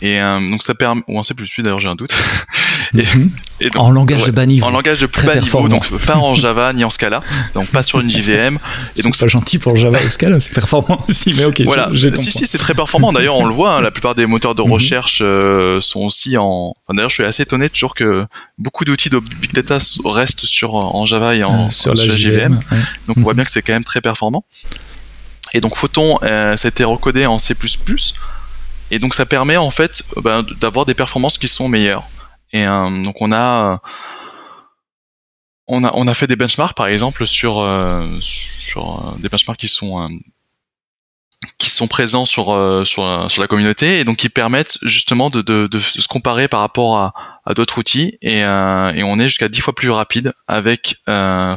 [0.02, 2.14] Et euh, donc ça permet, ou en C++ d'ailleurs, j'ai un doute.
[2.94, 3.30] Et- Mhm.
[3.58, 4.66] Et donc, En langage ouais, de bas niveau.
[4.66, 7.22] en langage de plus bas niveau, donc pas en Java ni en Scala,
[7.54, 8.56] donc pas sur une JVM.
[8.96, 11.62] Et C'est donc pas gentil pour Java au Scala, c'est performant aussi, mais ok.
[11.64, 13.14] voilà, si si c'est très performant.
[13.14, 14.72] D'ailleurs, on le voit, hein, la plupart des moteurs de Mhm.
[14.72, 16.74] recherche euh, sont aussi en.
[16.86, 18.26] Enfin, D'ailleurs, je suis assez étonné toujours que
[18.58, 22.16] beaucoup d'outils de big data restent sur en Java et en Euh, sur la JVM.
[22.18, 22.54] JVM.
[22.56, 22.78] ouais.
[23.08, 23.36] Donc on voit Mhm.
[23.36, 24.44] bien que c'est quand même très performant.
[25.54, 27.54] Et donc Photon, euh, ça a été recodé en C++.
[28.90, 32.04] Et donc ça permet en fait ben, d'avoir des performances qui sont meilleures.
[32.52, 33.76] Et euh, donc on a, euh,
[35.68, 39.58] on a on a fait des benchmarks par exemple sur euh, sur euh, des benchmarks
[39.58, 40.08] qui sont euh,
[41.58, 42.46] qui sont présents sur,
[42.86, 46.60] sur, sur, la communauté et donc qui permettent justement de, de, de se comparer par
[46.60, 47.12] rapport à,
[47.44, 50.96] à d'autres outils et, et, on est jusqu'à 10 fois plus rapide avec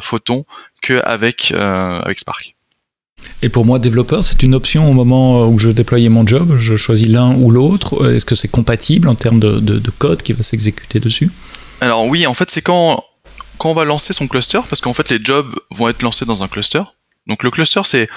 [0.01, 0.43] Photon
[0.81, 2.55] qu'avec avec Spark.
[3.41, 6.55] Et pour moi, développeur, c'est une option au moment où je déployais mon job.
[6.57, 8.13] Je choisis l'un ou l'autre.
[8.13, 11.29] Est-ce que c'est compatible en termes de, de, code qui va s'exécuter dessus?
[11.81, 13.03] Alors oui, en fait, c'est quand,
[13.57, 16.43] quand on va lancer son cluster, parce qu'en fait, les jobs vont être lancés dans
[16.43, 16.81] un cluster.
[17.27, 18.09] Donc le cluster, c'est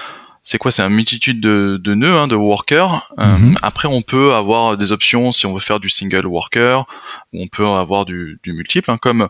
[0.44, 0.72] c'est quoi?
[0.72, 3.08] C'est une multitude de, de nœuds, hein, de workers.
[3.20, 3.56] Euh, mhm.
[3.62, 6.84] après, on peut avoir des options si on veut faire du single worker,
[7.32, 8.90] ou on peut avoir du, du multiple.
[8.90, 9.28] Hein, comme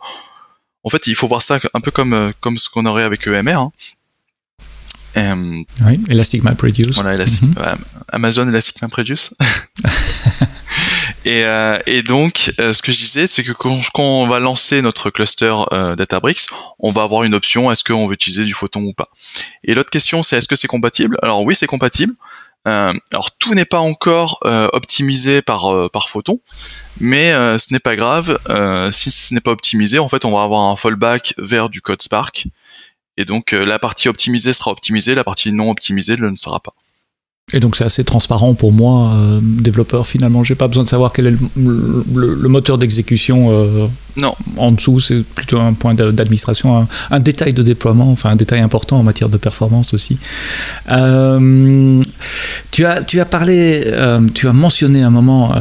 [0.85, 3.51] en fait, il faut voir ça un peu comme comme ce qu'on aurait avec EMR.
[3.53, 3.73] Hein.
[5.17, 6.95] Euh, oui, Elastic MapReduce.
[6.95, 7.77] Voilà, Elastic, mm -hmm.
[8.13, 9.35] Amazon Elastic MapReduce.
[11.25, 14.39] et, euh, et donc, euh, ce que je disais, c'est que quand, quand, on va
[14.39, 16.47] lancer notre cluster euh, Databricks,
[16.79, 19.09] on va avoir une option est-ce qu'on veut utiliser du photon ou pas?
[19.65, 21.19] Et l'autre question, c'est est-ce que c'est compatible?
[21.23, 22.15] Alors oui, c'est compatible.
[22.65, 24.39] Alors tout n'est pas encore
[24.73, 26.39] optimisé par par Photon,
[27.01, 28.39] mais ce n'est pas grave.
[28.93, 32.03] si ce n'est pas optimisé, en fait, on va avoir un fallback vers du code
[32.03, 32.47] Spark
[33.17, 36.75] et donc euh, la partie optimisée sera optimisée, la partie non optimisée ne sera pas.
[37.53, 40.43] Et donc c'est assez transparent pour moi, euh, développeur finalement.
[40.43, 43.49] J'ai pas besoin de savoir quel est le, moteur d'exécution.
[43.51, 44.35] Euh, non.
[44.57, 48.99] En dessous, c'est plutôt un point d'administration, un, détail de déploiement, enfin un détail important
[48.99, 50.19] en matière de performance aussi.
[50.91, 52.03] Euh,
[52.71, 53.85] tu as tu as parlé,
[54.35, 55.53] tu as mentionné un moment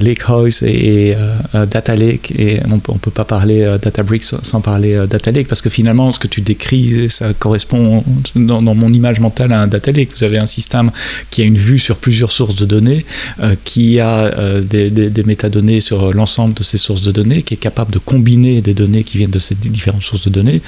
[0.00, 1.16] Lakehouse et,
[1.54, 5.70] Data Lake et on on peut pas parler Databricks sans parler Data Lake parce que
[5.70, 8.04] finalement ce que tu décris ça correspond
[8.34, 10.10] dans, mon image mentale à un Data Lake.
[10.16, 10.90] Vous avez un système
[11.30, 13.04] qui a une vue sur plusieurs sources de données,
[13.42, 17.54] euh, qui a euh, des, des, métadonnées sur l'ensemble de ces sources de données, qui
[17.54, 20.60] est capable de combiner des données qui viennent de ces différentes sources de données.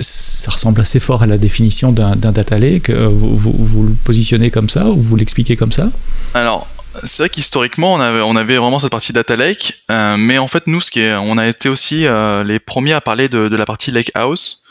[0.00, 2.90] Ça ressemble assez fort à la définition d'un data lake.
[2.90, 5.90] Euh, vous, vous, le positionnez comme ça ou vous l'expliquez comme ça?
[6.34, 6.66] Alors,
[7.04, 9.74] c'est vrai qu'historiquement, on avait, on avait vraiment cette partie data lake,
[10.18, 12.06] mais en fait, nous, ce qui est, on a été aussi
[12.44, 14.62] les premiers à parler de, de la partie lake house.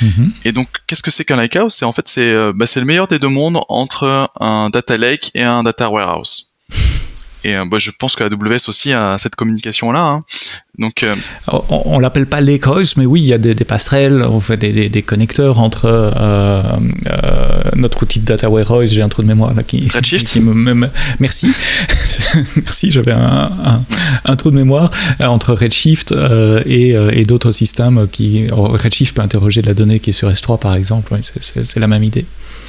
[0.00, 0.32] Mhm.
[0.44, 2.86] Et donc, qu'est-ce que c'est qu'un lakehouse C'est en fait c'est euh, bah, c'est le
[2.86, 6.54] meilleur des deux mondes entre un data lake et un data warehouse.
[7.48, 10.00] Et euh, bah, je pense que AWS aussi a cette communication-là.
[10.00, 10.24] Hein.
[10.78, 11.14] Donc, euh,
[11.48, 14.88] on, on l'appelle pas Lakehouse, mais oui, il y a des, passerelles, on fait des,
[14.88, 16.62] des, connecteurs entre euh,
[17.74, 18.90] notre outil de data warehouse.
[18.90, 19.88] J'ai un trou de mémoire là qui.
[19.88, 20.38] Redshift.
[21.18, 21.48] merci,
[22.56, 22.90] merci.
[22.90, 23.82] J'avais un,
[24.24, 26.14] un, trou de mémoire entre Redshift
[26.66, 28.46] et, et d'autres systèmes qui.
[28.52, 31.12] Redshift peut interroger de la donnée qui est sur S3 par exemple.
[31.22, 32.26] c'est la même idée.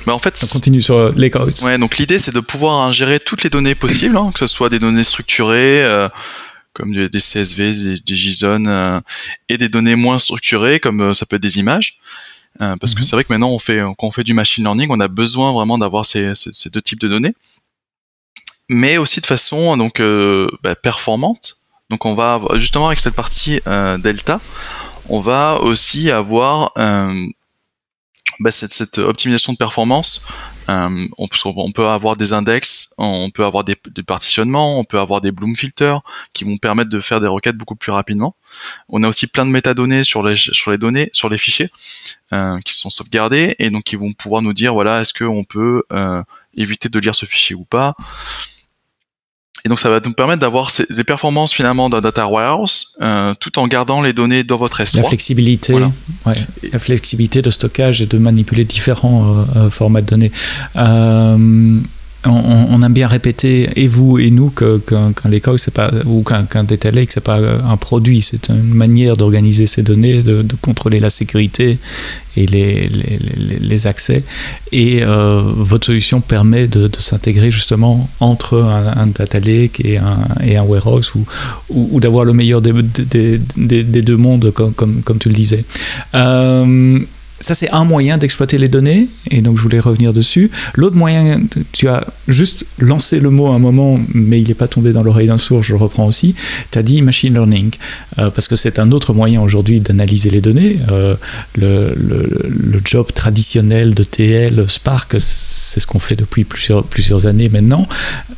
[0.07, 1.53] Mais en fait, on continue sur les codes.
[1.63, 4.68] Ouais, donc l'idée c'est de pouvoir ingérer toutes les données possibles, hein, que ce soit
[4.69, 6.07] des données structurées, euh,
[6.73, 8.99] comme des, CSV, des, JSON, euh,
[9.49, 11.99] et des données moins structurées, comme ça peut être des images.
[12.57, 13.03] parce que mhm.
[13.03, 15.51] c'est vrai que maintenant, on fait, quand on fait du machine learning, on a besoin
[15.51, 17.33] vraiment d'avoir ces, ces, deux types de données,
[18.69, 20.01] mais aussi de façon donc
[20.63, 21.57] bah, performante.
[21.89, 23.59] Donc on va justement avec cette partie
[23.99, 24.39] delta,
[25.09, 26.71] on va aussi avoir
[28.39, 30.25] bah, cette, cette, optimisation de performance,
[30.69, 35.19] euh, on, peut avoir des index, on peut avoir des, des, partitionnements, on peut avoir
[35.19, 36.01] des Bloom filters
[36.33, 38.35] qui vont permettre de faire des requêtes beaucoup plus rapidement.
[38.87, 41.69] On a aussi plein de métadonnées sur les, sur les données, sur les fichiers
[42.33, 45.83] euh, qui sont sauvegardés et donc qui vont pouvoir nous dire voilà est-ce qu'on peut
[45.91, 46.23] euh,
[46.53, 47.95] éviter de lire ce fichier ou pas.
[49.65, 53.59] Et donc ça va nous permettre d'avoir des performances finalement d'un data warehouse euh, tout
[53.59, 54.97] en gardant les données dans votre S3.
[54.97, 56.33] La flexibilité, ouais,
[56.71, 60.31] la flexibilité de stockage et de manipuler différents euh, euh formats de données.
[60.75, 61.79] Euh,
[62.25, 64.79] on, aime bien répéter, et vous et nous, qu'un
[65.13, 69.67] qu c'est pas, ou qu'un data lake, c'est pas un produit, c'est une manière d'organiser
[69.67, 71.77] ces données, de, contrôler la sécurité
[72.35, 72.89] et les,
[73.61, 74.23] les, accès.
[74.71, 80.57] Et euh, votre solution permet de, s'intégrer justement entre un, data lake et un, et
[80.57, 81.25] un warehouse, ou,
[81.69, 83.39] ou, d'avoir le meilleur des, des,
[83.83, 85.63] des, deux mondes, comme, comme, comme tu le disais.
[86.15, 86.99] Euh,
[87.41, 90.51] ça, c'est un moyen d'exploiter les données, et donc je voulais revenir dessus.
[90.75, 94.67] L'autre moyen, tu as juste lancé le mot à un moment, mais il n'est pas
[94.67, 96.35] tombé dans l'oreille d'un sourd, je le reprends aussi.
[96.71, 97.71] Tu as dit machine learning,
[98.17, 100.79] euh, parce que c'est un autre moyen aujourd'hui d'analyser les données.
[100.91, 101.15] Euh,
[101.55, 107.87] le, job traditionnel de TL, Spark, c'est ce qu'on fait depuis plusieurs, plusieurs années maintenant,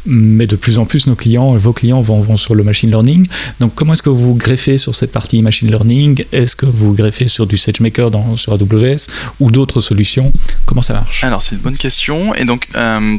[0.05, 3.27] mais de plus en plus, nos clients, vos clients vont, vont sur le machine learning.
[3.59, 6.25] Donc, comment est-ce que vous greffez sur cette partie machine learning?
[6.33, 8.90] Est-ce que vous greffez sur du SageMaker dans, sur AWS
[9.39, 10.33] ou d'autres solutions
[10.65, 11.23] Comment ça marche?
[11.23, 12.33] Alors c'est une bonne question.
[12.35, 13.17] Et donc euh,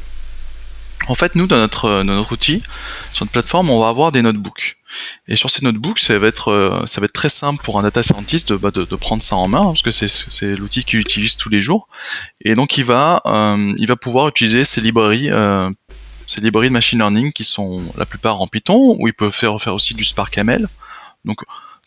[1.09, 2.63] en fait nous dans notre, notre outil,
[3.13, 4.77] sur notre plateforme, on va avoir des notebooks.
[5.29, 7.83] Et sur ces notebooks, ça va être, euh, ça va être très simple pour un
[7.83, 11.49] data scientist de, bah, prendre ça en main, parce que c'est, l'outil qu'il utilise tous
[11.49, 11.89] les jours.
[12.45, 15.31] Et donc, il va, euh, il va pouvoir utiliser ces librairies,
[16.27, 19.59] ces librairies de machine learning qui sont la plupart en Python, ou il peut faire,
[19.61, 20.69] faire aussi du Spark ML.
[21.25, 21.39] Donc,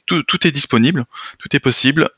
[0.05, 1.05] tout, tout est disponible,
[1.39, 2.09] tout est possible.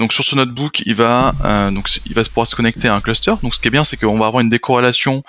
[0.00, 3.00] Donc sur ce notebook, il va, euh, donc il va pouvoir se connecter à un
[3.00, 3.34] cluster.
[3.42, 5.22] Donc ce qui est bien, c'est qu'on va avoir une décorrélation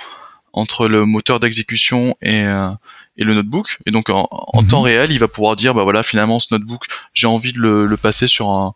[0.53, 2.69] entre le moteur d'exécution et, euh,
[3.17, 3.77] et le notebook.
[3.85, 4.67] Et donc en, en Mhm.
[4.67, 7.85] temps réel, il va pouvoir dire, bah voilà, finalement ce notebook, j'ai envie de le,
[7.85, 8.73] le passer sur un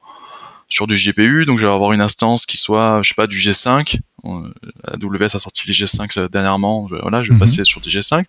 [0.69, 3.37] sur du GPU, donc je vais avoir une instance qui soit, je sais pas, du
[3.37, 3.97] G5.
[4.25, 4.51] Euh,
[4.87, 6.87] AWS a sorti les G5 euh, dernièrement.
[6.87, 7.39] Je- Voilà, je vais Mhm.
[7.39, 8.25] passer sur du G5.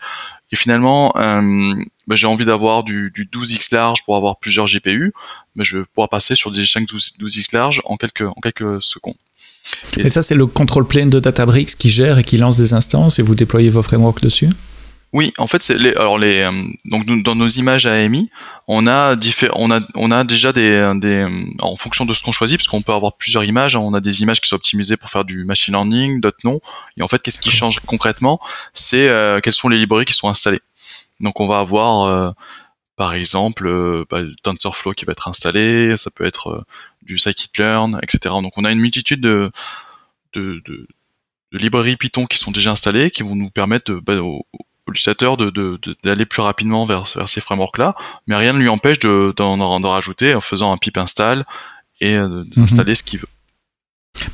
[0.53, 1.41] Et finalement, euh,
[2.07, 5.13] bah, j'ai envie d'avoir du, du 12x large pour avoir plusieurs GPU.
[5.55, 8.83] Mais je vais pouvoir passer sur des G5 12, 12x large en quelques en quelques
[8.83, 9.15] secondes.
[9.97, 13.19] Et ça, c'est le control plane de Databricks qui gère et qui lance des instances
[13.19, 14.51] et vous déployez vos frameworks dessus?
[15.17, 16.53] Oui, en fait, c'est les, alors les, euh,
[16.85, 18.29] donc dans nos images AMI,
[18.69, 21.27] on a diffé- on a, on a déjà des,
[21.63, 24.03] en fonction de ce qu'on choisit, parce qu'on peut avoir plusieurs images, hein, on a
[24.03, 26.61] des images qui sont optimisées pour faire du machine learning, d'autres non.
[26.99, 28.39] Et en fait, qu'est-ce qui change concrètement,
[28.75, 30.61] c'est euh, quelles sont les librairies qui sont installées.
[31.21, 32.31] Donc, on va avoir, euh,
[32.97, 36.67] par exemple, bah, TensorFlow qui va être installé, ça peut être
[37.01, 38.35] du scikit-learn, etc.
[38.43, 39.51] Donc, on a une multitude de,
[40.35, 40.63] de,
[41.53, 44.21] librairies Python qui sont déjà installées, qui vont nous permettre de, bah,
[44.87, 47.95] au utilisateur de, de- de- d'aller plus rapidement vers, vers ces frameworks-là,
[48.27, 51.45] mais rien ne lui empêche de, d'en, d'en rajouter en faisant un pip install
[52.01, 53.29] et euh, de- d'installer ce qu'il veut.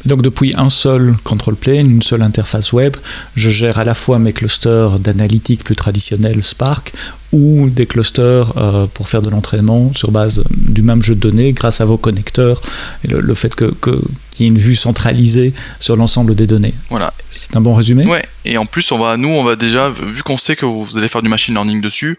[0.05, 2.97] Donc depuis un seul control plane, une seule interface web,
[3.35, 6.93] je gère à la fois mes clusters d'analytique plus traditionnels Spark
[7.33, 11.53] ou des clusters euh, pour faire de l'entraînement sur base du même jeu de données
[11.53, 12.61] grâce à vos connecteurs
[13.05, 16.47] et le, le fait que, que- qu'il y ait une vue centralisée sur l'ensemble des
[16.47, 16.75] données.
[16.91, 17.13] Voilà.
[17.31, 18.07] C'est un bon résumé?
[18.07, 18.23] Ouais.
[18.45, 21.09] Et en plus, on va, nous, on va déjà, vu qu'on sait que vous allez
[21.09, 22.17] faire du machine learning dessus,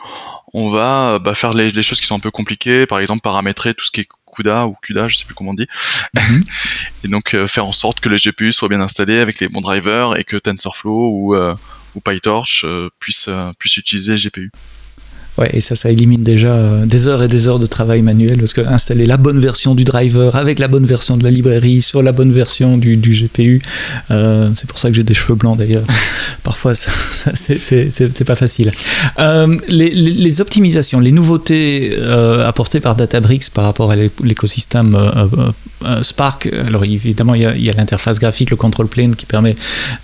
[0.53, 3.73] on va bah, faire les, les choses qui sont un peu compliquées, par exemple paramétrer
[3.73, 5.67] tout ce qui est CUDA ou CUDA, je sais plus comment on dit,
[6.13, 6.41] Mhm.
[7.03, 9.61] et donc euh, faire en sorte que les GPU soient bien installés avec les bons
[9.61, 11.55] drivers et que TensorFlow ou, euh,
[11.95, 14.51] ou PyTorch euh, puissent, puissent utiliser les GPU.
[15.37, 18.37] Ouais, et ça, ça élimine déjà euh, des heures et des heures de travail manuel
[18.37, 21.81] parce que installer la bonne version du driver avec la bonne version de la librairie
[21.81, 23.59] sur la bonne version du, du GPU,
[24.11, 25.85] euh, c'est pour ça que j'ai des cheveux blancs d'ailleurs.
[26.43, 28.71] Parfois, ça, ça, c'est- pas facile.
[29.19, 34.11] Euh, les, les- les optimisations, les nouveautés euh, apportées par Databricks par rapport à l'é-
[34.23, 34.95] l'écosystème
[36.01, 39.55] Spark, alors évidemment, il y a, l'interface graphique, le control plane qui permet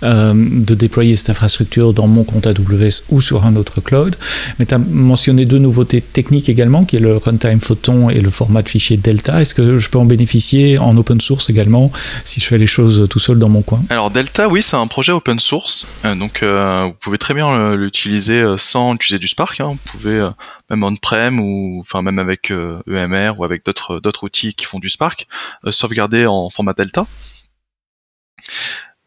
[0.02, 4.16] de déployer cette infrastructure dans mon compte AWS ou sur un autre cloud.
[4.58, 4.78] Mais tu as
[5.20, 8.96] mentionné deux nouveautés techniques également, qui est le runtime Photon et le format de fichier
[8.96, 9.42] Delta.
[9.42, 11.92] Est-ce que je peux en bénéficier en open source également
[12.24, 13.82] si je fais les choses tout seul dans mon coin?
[13.90, 17.50] Alors Delta, oui, c'est un projet open source, euh, donc euh, vous pouvez très bien
[17.50, 19.60] euh, l'utiliser sans utiliser du Spark.
[19.60, 19.72] hein.
[19.72, 20.26] Vous pouvez
[20.70, 25.26] même on-prem ou enfin même avec EMR ou avec d'autres outils qui font du Spark,
[25.68, 27.04] sauvegarder en format Delta.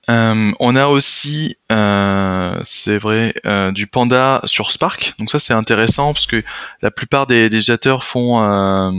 [0.09, 5.13] Euh, on a aussi, euh, c'est vrai, euh, du Panda sur Spark.
[5.19, 6.43] Donc ça c'est intéressant parce que
[6.81, 8.41] la plupart des, des utilisateurs font.
[8.41, 8.91] Euh,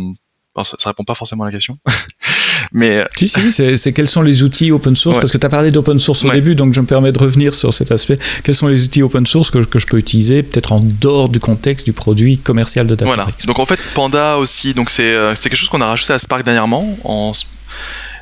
[0.57, 1.79] alors, ça, ça répond pas forcément à la question,
[2.73, 5.17] mais euh, Si, si, c'est c'est quels sont les outils open source?
[5.17, 5.21] Ouais.
[5.21, 6.35] Parce que tu as parlé d'open source au Ouais.
[6.37, 8.19] début, donc je me permets de revenir sur cet aspect.
[8.45, 11.41] Quels sont les outils open source que, que je peux utiliser, peut-être en dehors du
[11.41, 13.25] contexte du produit commercial de Voilà.
[13.25, 16.13] Databricks Donc en fait, Panda aussi, donc c'est euh, c'est quelque chose qu'on a rajouté
[16.13, 16.97] à Spark dernièrement.
[17.05, 17.33] En...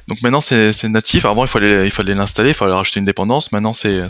[0.09, 1.25] Donc maintenant c'est natif.
[1.25, 3.53] Avant il fallait il fallait l'installer, il fallait rajouter une dépendance.
[3.53, 4.03] Maintenant c'est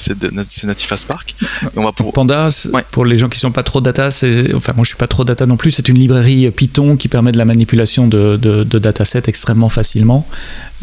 [0.64, 1.34] natif à Spark.
[1.64, 2.82] Et on va pour Panda, Ouais.
[2.90, 5.24] pour les gens qui sont pas trop data, c'est, enfin moi je suis pas trop
[5.24, 8.78] data non plus, c'est une librairie Python qui permet de la manipulation de, de, de
[8.78, 10.26] datasets extrêmement facilement.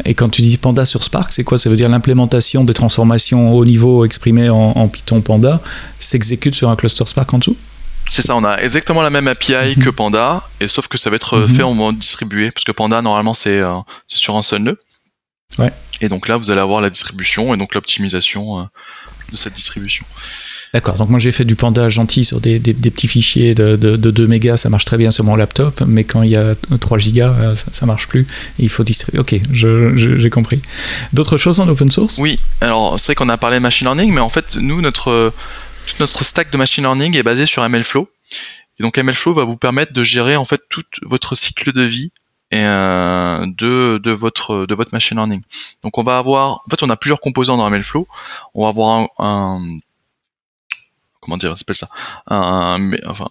[0.04, 1.58] Et quand tu dis Panda sur Spark, c'est quoi?
[1.58, 5.60] Ça veut dire l'implémentation des transformations haut niveau exprimées en, en Python Panda
[5.98, 7.56] s'exécute sur un cluster Spark en dessous?
[8.12, 9.84] C'est ça, on a exactement la même API Mhm.
[9.84, 11.54] que Panda, et sauf que ça va être euh, Mhm.
[11.56, 13.74] fait en mode distribué, parce que Panda normalement c'est euh,
[14.06, 14.78] c'est sur un seul nœud.
[15.58, 15.72] Ouais.
[16.00, 18.62] Et donc là vous allez avoir la distribution et donc l'optimisation euh,
[19.32, 20.04] de cette distribution.
[20.72, 23.76] D'accord, donc moi j'ai fait du Panda gentil sur des, des- des petits fichiers de,
[23.76, 26.36] de, de 2 mégas, ça marche très bien sur mon laptop, mais quand il y
[26.36, 28.26] a 3 gigas, euh, ça, ça marche plus,
[28.58, 29.18] il faut distribuer.
[29.20, 30.60] Ok, j'ai compris.
[31.12, 32.18] D'autres choses en open source?
[32.18, 35.32] Oui, alors c'est vrai qu'on a parlé de machine learning, mais en fait, nous, notre,
[35.86, 38.08] toute notre stack de machine learning est basée sur MLflow.
[38.78, 42.12] Et donc MLflow va vous permettre de gérer en fait tout votre cycle de vie
[42.52, 45.40] et, euh, de, de, votre, de votre machine learning.
[45.82, 48.08] Donc on va avoir, en fait, on a plusieurs composants dans MLflow.
[48.54, 49.78] On va avoir un, un-
[51.20, 51.88] comment dire, s'appelle ça,
[52.28, 53.28] un, enfin,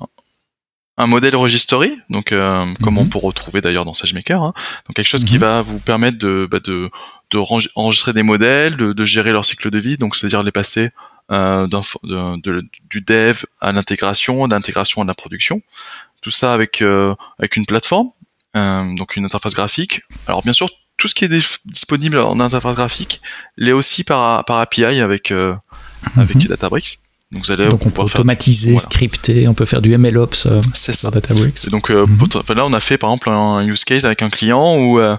[0.98, 3.00] un modèle registry, donc euh, comme Mhm.
[3.00, 4.54] on peut retrouver d'ailleurs dans SageMaker, hein.
[4.88, 5.40] donc quelque chose qui Mhm.
[5.42, 6.90] va vous permettre de, bah, de,
[7.32, 7.38] de
[7.76, 10.90] enregistrer des modèles, de, de gérer leur cycle de vie, donc c'est-à-dire les passer
[11.32, 15.62] euh, de- de- du dev à l'intégration, de l'intégration à la production.
[16.22, 16.82] tout ça avec
[17.40, 18.10] avec une plateforme,
[18.56, 20.02] donc une interface graphique.
[20.28, 23.22] Alors bien sûr, tout ce qui est disponible en interface graphique
[23.58, 25.32] l'est aussi par, par API avec,
[26.16, 26.44] avec mhm.
[26.44, 27.00] Databricks.
[27.32, 30.94] Donc, vous allez donc on peut automatiser, scripter, on peut faire du MLOps euh, C'est
[30.94, 31.12] ça.
[31.12, 31.70] Databricks.
[31.70, 32.56] donc euh, mhm.
[32.56, 35.16] là, on a fait par exemple un use case avec un client où, euh,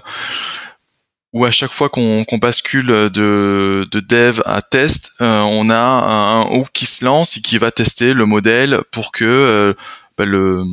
[1.31, 6.67] où à chaque fois qu'on bascule de, de dev à test, on a un, hook
[6.73, 9.73] qui se lance et qui va tester le modèle pour que
[10.17, 10.65] bah, le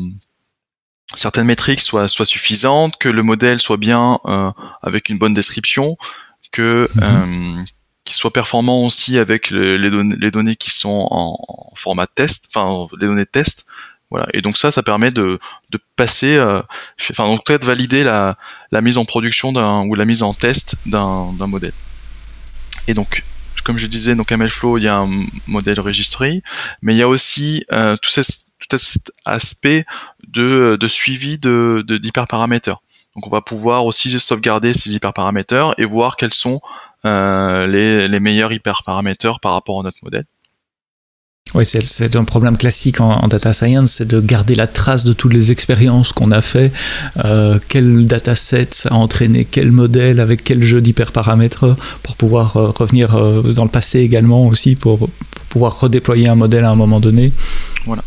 [1.15, 4.19] certaines métriques soient, soient suffisantes, que le modèle soit bien
[4.83, 5.97] avec une bonne description,
[6.53, 7.65] que mhm
[8.09, 11.37] qui soit performant aussi avec les, données, les données qui sont en,
[11.75, 13.67] format test, enfin les données de test.
[14.11, 14.27] Voilà.
[14.33, 15.39] Et donc ça, ça permet de,
[15.71, 16.63] de passer, euh,
[17.11, 18.39] enfin donc peut-être valider la,
[18.73, 21.75] la mise en production d'un ou la mise en test d'un modèle.
[22.87, 23.23] Et donc,
[23.69, 25.11] comme je disais, donc MLflow, il y a un
[25.47, 26.43] modèle registry,
[26.81, 29.85] mais il y a aussi euh, tout, tout cet aspect
[30.27, 32.81] de, de suivi de d'hyperparamètres.
[33.15, 36.63] Donc on va pouvoir aussi sauvegarder ces hyperparamètres et voir quels sont
[37.05, 40.25] euh, les, les, meilleurs hyperparamètres par rapport à notre modèle.
[41.55, 45.33] Oui, c'est un problème classique en, data science, c'est de garder la trace de toutes
[45.33, 46.71] les expériences qu'on a fait,
[47.25, 53.17] euh, quel dataset a entraîné quel modèle avec quel jeu d'hyperparamètres pour pouvoir euh, revenir
[53.17, 55.09] euh, dans le passé également aussi pour, pour,
[55.49, 57.33] pouvoir redéployer un modèle à un moment donné.
[57.87, 58.03] Voilà.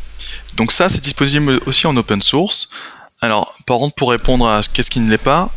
[0.56, 2.69] Donc ça, c'est disponible aussi en open source.
[3.21, 5.51] Alors, par contre, pour répondre à qu'est-ce qui ne l'est pas,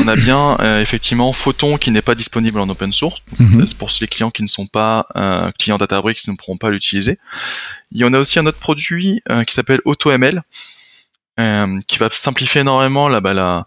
[0.00, 3.22] on a bien euh, effectivement Photon qui n'est pas disponible en open source.
[3.38, 3.64] Mhm.
[3.78, 7.18] Pour les clients qui ne sont pas euh, clients Databricks, ne pourront pas l'utiliser.
[7.90, 10.42] Il y en a aussi un autre produit euh, qui s'appelle AutoML,
[11.86, 13.66] qui va simplifier énormément bah, la,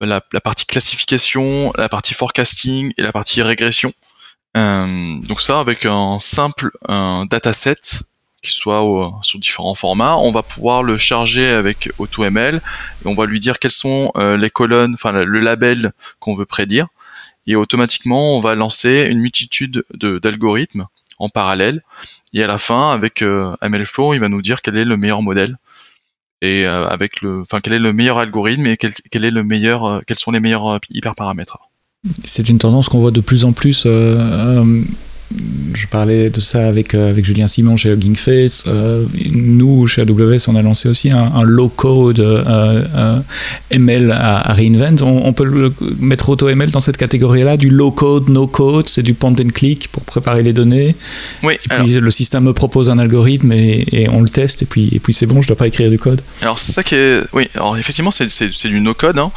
[0.00, 3.92] la, la, partie classification, la partie forecasting et la partie régression.
[4.54, 8.02] donc ça, avec un simple un dataset
[8.52, 8.82] soit
[9.22, 10.16] sur différents formats.
[10.16, 12.56] On va pouvoir le charger avec AutoML
[13.04, 16.46] et on va lui dire quelles sont euh, les colonnes, enfin le label qu'on veut
[16.46, 16.88] prédire.
[17.46, 20.86] Et automatiquement, on va lancer une multitude d'algorithmes
[21.18, 21.82] en parallèle.
[22.32, 25.22] Et à la fin, avec euh, MLflow, il va nous dire quel est le meilleur
[25.22, 25.56] modèle
[26.42, 30.02] et euh, avec le, enfin quel est le meilleur algorithme et quel est le meilleur,
[30.06, 31.58] quels sont les meilleurs hyperparamètres.
[32.24, 33.86] C'est une tendance qu'on voit de plus en plus
[35.74, 38.64] je parlais de ça avec, euh, avec Julien Simon chez Hugging Face.
[38.66, 43.18] Euh, nous, chez AWS, on a lancé aussi un, low-code euh,
[43.70, 45.02] ML à, Reinvent.
[45.02, 49.50] On, peut le mettre AutoML dans cette catégorie-là, du low-code, no-code, c'est du point and
[49.52, 50.94] click pour préparer les données.
[51.42, 54.88] Oui, et puis le système me propose un algorithme et, on le teste, et puis,
[54.92, 56.20] et puis c'est bon, je ne dois pas écrire du code.
[56.42, 57.20] Alors, c'est ça qui est.
[57.32, 59.18] Oui, alors effectivement, c'est du no-code.
[59.18, 59.30] Hein.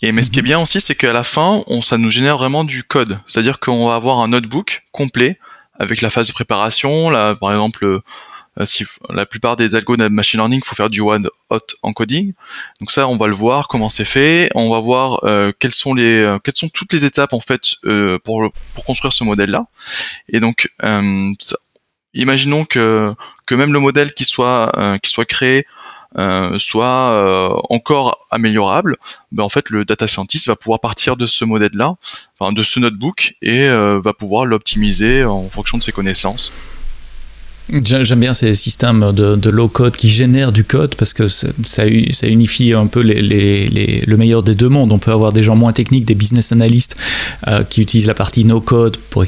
[0.00, 0.48] Et mais ce qui est mhm.
[0.48, 3.20] bien aussi, c'est qu'à la fin, on, ça nous génère vraiment du code.
[3.26, 5.38] C'est-à-dire qu'on va avoir un notebook complet
[5.78, 7.10] avec la phase de préparation.
[7.10, 8.00] Là, par exemple, euh,
[8.64, 12.32] si la plupart des algorithmes de machine learning, il faut faire du one hot encoding.
[12.80, 14.50] Donc ça, on va le voir comment c'est fait.
[14.54, 17.76] On va voir euh, quelles sont les, euh, quelles sont toutes les étapes en fait
[17.84, 19.66] euh, pour pour construire ce modèle-là.
[20.28, 20.72] Et donc,
[22.14, 23.14] imaginons que
[23.46, 25.64] que même le modèle qui soit qui soit créé euh,
[26.58, 28.96] soit euh, encore améliorable,
[29.32, 31.94] ben en fait le data scientist va pouvoir partir de ce modèle-là,
[32.38, 36.52] enfin de ce notebook et euh, va pouvoir l'optimiser en fonction de ses connaissances.
[37.84, 42.72] J'aime bien ces systèmes de, low code qui génèrent du code parce que ça, unifie
[42.72, 44.90] un peu les, le meilleur des deux mondes.
[44.90, 46.96] On peut avoir des gens moins techniques, des business analysts
[47.46, 49.24] euh, qui utilisent la partie no code pour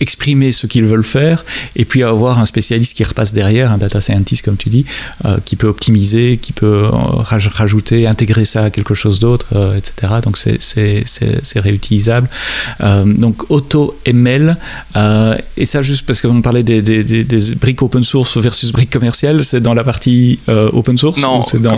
[0.00, 1.44] exprimer ce qu'ils veulent faire,
[1.76, 4.86] et puis avoir un spécialiste qui repasse derrière, un data scientist comme tu dis,
[5.26, 10.14] euh, qui peut optimiser, qui peut euh, rajouter, intégrer ça à quelque chose d'autre, etc.
[10.22, 12.28] Donc c'est réutilisable.
[12.80, 14.56] donc auto ML
[15.56, 19.44] et ça juste parce qu'on parlait des, des, des, des open source versus brique commerciale,
[19.44, 21.76] c'est dans la partie open source Non, c'est dans,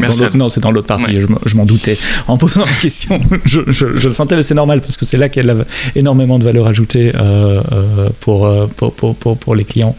[0.70, 1.20] l'autre partie.
[1.20, 3.20] Je, m'en doutais en posant la question.
[3.44, 5.63] je, le sentais, mais c'est normal parce que c'est là qu'elle a
[5.96, 9.96] énormément de valeur ajoutée euh, euh, pour, pour, pour, pour, les clients.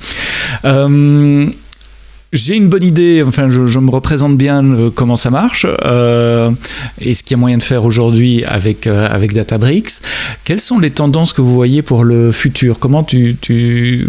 [2.36, 6.52] J'ai une bonne idée, enfin je, me représente bien euh, comment ça marche euh,
[7.00, 10.02] et ce qu'il y a moyen de faire aujourd'hui avec, euh, avec Databricks.
[10.44, 12.78] Quelles sont les tendances que vous voyez pour le futur?
[12.80, 14.06] Comment tu, tu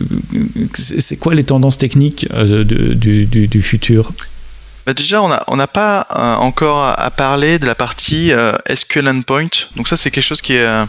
[0.75, 2.27] c'est quoi les tendances techniques
[2.67, 4.11] du, du, futur?
[4.87, 6.07] Bah déjà, on n'a on pas
[6.39, 8.33] encore à parler de la partie
[8.73, 9.49] SQL Endpoint.
[9.75, 10.87] Donc ça, c'est quelque chose qui est,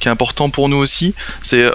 [0.00, 1.14] qui est important pour nous aussi.
[1.42, 1.70] C'est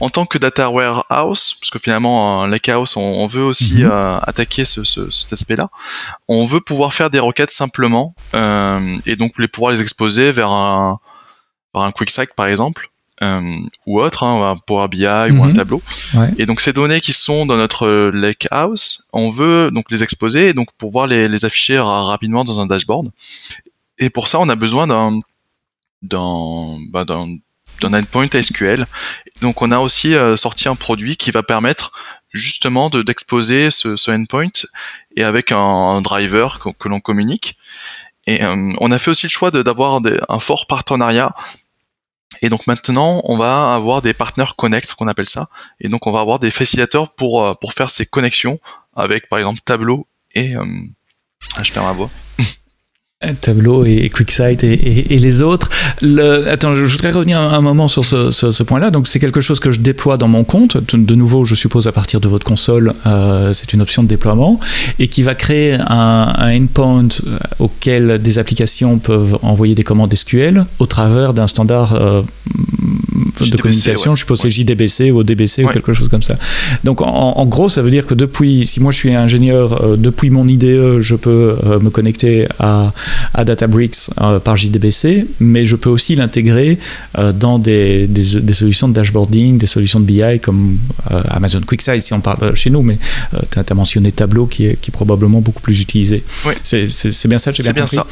[0.00, 3.90] en tant que data warehouse, parce que finalement, euh, Lakehouse, on, on veut aussi mhm.
[3.90, 5.68] euh, attaquer ce, ce, cet aspect-là,
[6.28, 10.50] on veut pouvoir faire des requêtes simplement euh, et donc les pouvoir les exposer vers
[10.50, 10.98] un,
[11.74, 12.90] vers un QuickSight par exemple.
[13.86, 15.08] Ou autre, hein, un Power BI ou
[15.42, 15.52] un Mhm.
[15.54, 15.82] tableau.
[16.14, 16.28] Ouais.
[16.38, 20.52] Et donc ces données qui sont dans notre lake house, on veut donc les exposer,
[20.54, 23.10] donc pour pouvoir les, les afficher ra- rapidement dans un dashboard.
[23.98, 25.20] Et pour ça, on a besoin d'un
[26.02, 27.04] d'un bah,
[27.82, 28.86] endpoint SQL.
[29.42, 31.92] Donc on a aussi euh, sorti un produit qui va permettre
[32.32, 34.48] justement de d'exposer ce, ce endpoint
[35.16, 37.56] et avec un, un driver que, que l'on communique.
[38.26, 41.34] Et euh, on a fait aussi le choix d'avoir un fort partenariat.
[42.42, 45.48] Et donc maintenant, on va avoir des partners connect, qu'on appelle ça.
[45.80, 48.58] Et donc on va avoir des facilitateurs pour euh, faire ces connexions
[48.94, 50.64] avec par exemple Tableau et euh,
[51.56, 51.62] ah.
[53.40, 55.68] Tableau et QuickSight et, les autres.
[56.00, 58.92] Le, attends, je voudrais revenir un, un moment sur ce, ce- ce point-là.
[58.92, 60.76] Donc, c'est quelque chose que je déploie dans mon compte.
[60.76, 64.08] De de nouveau, je suppose à partir de votre console, euh, c'est une option de
[64.08, 64.60] déploiement
[65.00, 70.14] et qui va créer un, un endpoint euh, auquel des applications peuvent envoyer des commandes
[70.14, 72.22] SQL au travers d'un standard euh,
[73.18, 74.10] de communication.
[74.10, 74.16] ouais.
[74.16, 76.36] Je suppose c'est JDBC ou ODBC ou quelque chose comme ça.
[76.84, 79.96] Donc, en, en gros, ça veut dire que depuis, si moi je suis ingénieur, euh,
[79.96, 82.92] depuis mon IDE, je peux euh, me connecter à
[83.34, 86.78] à Databricks euh, par JDBC, mais je peux aussi l'intégrer
[87.34, 90.78] dans des, des, des solutions de dashboarding, des solutions de BI comme
[91.28, 92.98] Amazon QuickSight si on parle chez nous, mais
[93.50, 96.22] tu as, mentionné Tableau qui est, qui est probablement beaucoup plus utilisé.
[96.46, 96.54] Oui.
[96.62, 97.96] C'est bien ça, j'ai bien compris?
[97.96, 98.06] ça.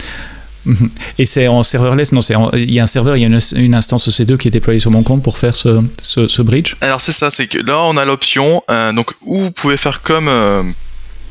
[1.18, 2.20] Et c'est en serverless Non,
[2.54, 4.80] il y a un serveur, il y a une, une instance EC2 qui est déployée
[4.80, 6.74] sur mon compte pour faire ce, ce, ce bridge.
[6.80, 10.02] Alors c'est ça, c'est que là on a l'option, euh, donc où vous pouvez faire
[10.02, 10.62] comme euh,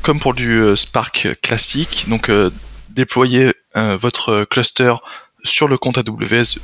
[0.02, 2.30] comme pour du euh, Spark classique, donc
[2.90, 4.94] déployer votre cluster
[5.44, 6.58] sur le compte AWS,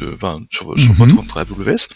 [0.00, 0.96] de, enfin, sur, sur Mhm.
[0.96, 1.88] votre compte AWS.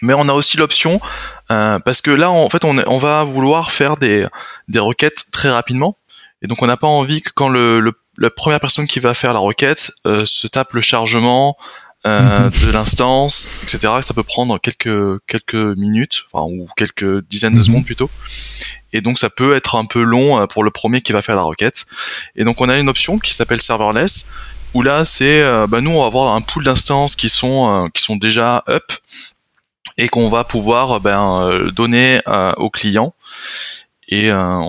[0.00, 1.00] Mais on a aussi l'option
[1.48, 4.26] parce que là en fait on, va vouloir faire des
[4.68, 5.96] des requêtes très rapidement
[6.40, 9.14] et donc on n'a pas envie que quand le, le- la première personne qui va
[9.14, 11.56] faire la requête euh, se tape le chargement
[12.06, 13.94] euh, de l'instance, etc.
[14.02, 17.64] Ça peut prendre quelques quelques minutes, enfin ou quelques dizaines de Mhm.
[17.64, 18.10] secondes plutôt.
[18.92, 21.36] Et donc ça peut être un peu long euh, pour le premier qui va faire
[21.36, 21.86] la requête.
[22.36, 24.30] Et donc on a une option qui s'appelle serverless
[24.74, 27.88] où là c'est euh, bah, nous on va avoir un pool d'instances qui sont euh,
[27.94, 28.92] qui sont déjà up
[29.98, 33.14] et qu'on va pouvoir ben, donner euh, au client.
[34.14, 34.60] Et euh,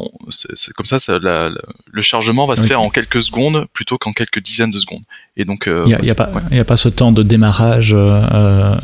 [0.77, 4.13] comme ça, ça la- la- le chargement va se faire en quelques secondes plutôt qu'en
[4.13, 5.01] quelques dizaines de secondes.
[5.35, 6.41] Et donc, euh, Il n'y a, bah, a pas, ouais.
[6.51, 8.21] il y a pas ce temps de démarrage euh,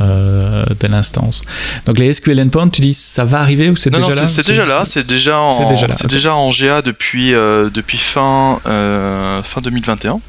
[0.02, 1.44] euh, de l'instance.
[1.86, 4.66] Donc les SQL endpoints, tu dis ça va arriver ou c'est déjà là c'est déjà
[4.66, 6.12] là, c'est déjà en, déjà là, c'est ok.
[6.12, 10.20] déjà en GA depuis depuis fin euh, fin 2021.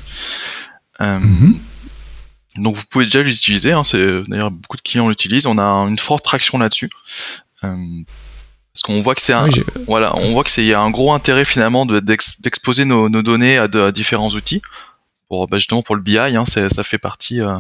[1.01, 1.57] Euh, Mhm.
[2.59, 3.73] Donc vous pouvez déjà l'utiliser.
[3.73, 5.47] Hein, c'est d'ailleurs beaucoup de clients l'utilisent.
[5.47, 6.91] On a une forte traction là-dessus.
[8.73, 10.81] Parce qu'on voit que c'est un, Oui, voilà, on voit que c'est il y a
[10.81, 14.63] un gros intérêt finalement de- d'ex- d'exposer nos, nos données à, de- à différents outils.
[15.29, 17.57] Pour bah, justement pour le BI, hein, ça fait partie euh,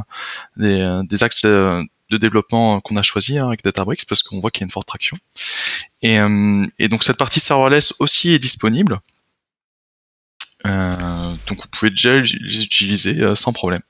[0.57, 4.41] des, euh, des axes de, de développement qu'on a choisi hein, avec Databricks parce qu'on
[4.41, 5.17] voit qu'il y a une forte traction.
[6.03, 9.01] Et, euh, et donc cette partie serverless aussi est disponible.
[10.67, 13.81] Euh, donc vous pouvez déjà les utiliser sans problème.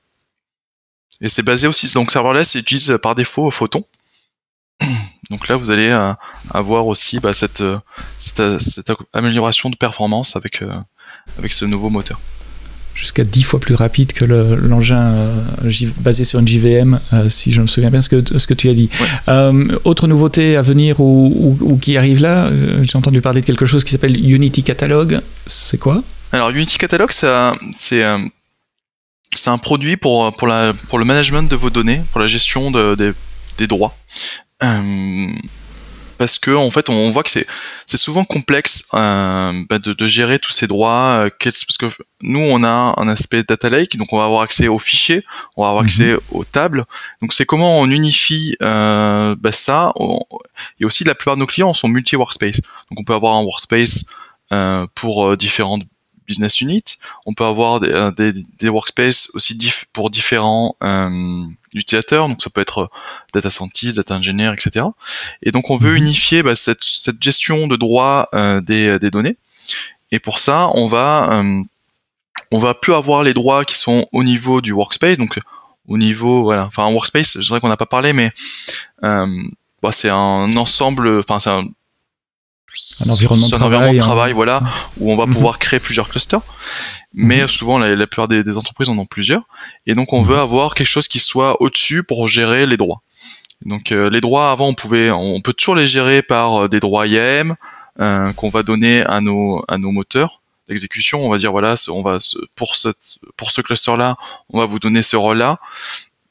[1.21, 3.83] Et c'est basé aussi donc serverless utilise par défaut Photon.
[5.31, 6.13] Donc là, vous allez euh,
[6.53, 7.79] avoir aussi bah, cette, euh,
[8.19, 10.63] cette, euh, cette amélioration de performance avec,
[11.39, 12.19] avec ce nouveau moteur.
[12.93, 15.15] jusqu'à 10 fois plus rapide que le- l'engin
[15.99, 18.73] basé sur une JVM, si je me souviens bien ce que, ce que tu as
[18.73, 18.89] dit.
[18.99, 19.07] Ouais.
[19.29, 22.49] Euh, autre nouveauté à venir ou, ou- ou qui arrive là,
[22.83, 25.21] j'ai entendu parler de quelque chose qui s'appelle Unity Catalog.
[25.47, 26.03] C'est quoi?
[26.33, 27.27] Alors Unity Catalog, c'est
[29.33, 32.69] c'est un produit pour, pour, la, pour le management de vos données, pour la gestion
[32.71, 33.13] de, des-
[33.57, 33.95] des droits.
[34.63, 35.27] Euh,
[36.17, 37.47] parce que en fait, on voit que c'est
[37.87, 41.25] c'est souvent complexe euh, bah, de, de gérer tous ces droits.
[41.25, 41.87] euh, parce que
[42.21, 45.23] nous, on a un aspect data lake, donc on va avoir accès aux fichiers,
[45.57, 45.89] on va avoir Mhm.
[45.89, 46.85] accès aux tables.
[47.23, 49.93] Donc c'est comment on unifie euh, bah, ça.
[49.99, 50.19] On-
[50.79, 52.57] et aussi, la plupart de nos clients sont multi-workspace.
[52.91, 54.05] Donc on peut avoir un workspace
[54.53, 55.83] euh, pour différentes
[56.31, 56.89] business units.
[57.25, 59.53] On peut avoir des, euh, des, des workspaces aussi
[59.93, 61.43] pour différents euh,
[61.75, 62.27] utilisateurs.
[62.29, 62.87] Donc ça peut être euh,
[63.33, 64.85] data scientist, data engineer, etc.
[65.43, 66.03] Et donc on veut Mhm.
[66.05, 69.37] unifier bah, cette, cette gestion de droit euh, des, des données.
[70.11, 71.61] Et pour ça, on va euh,
[72.51, 75.17] on va plus avoir les droits qui sont au niveau du workspace.
[75.17, 75.39] Donc
[75.87, 78.31] au niveau voilà, enfin un workspace, je dirais qu'on n'a pas parlé, mais
[79.81, 81.65] bah, c'est un ensemble, enfin c'est un
[83.05, 84.05] Un environnement de c'est un travail, environnement de hein.
[84.05, 84.61] travail, voilà,
[84.99, 85.33] où on va Mhm.
[85.33, 86.41] pouvoir créer plusieurs clusters.
[87.13, 89.43] Mais souvent, la, la plupart des, des entreprises en ont plusieurs.
[89.87, 90.27] Et donc, on Mhm.
[90.27, 93.01] veut avoir quelque chose qui soit au-dessus pour gérer les droits.
[93.65, 96.79] Donc, euh, les droits, avant, on pouvait, on peut toujours les gérer par euh, des
[96.79, 97.55] droits IAM
[97.99, 101.25] euh, qu'on va donner à nos, à nos moteurs d'exécution.
[101.25, 102.17] On va dire, voilà, on va,
[102.55, 102.75] pour
[103.35, 104.15] pour ce cluster-là,
[104.49, 105.59] on va vous donner ce rôle-là.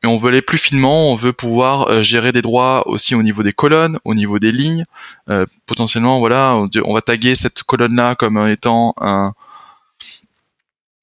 [0.03, 3.23] Mais on veut aller plus finement, on veut pouvoir euh, gérer des droits aussi au
[3.23, 4.85] niveau des colonnes, au niveau des lignes.
[5.29, 9.33] Euh, potentiellement, voilà, on, va taguer cette colonne-là comme étant un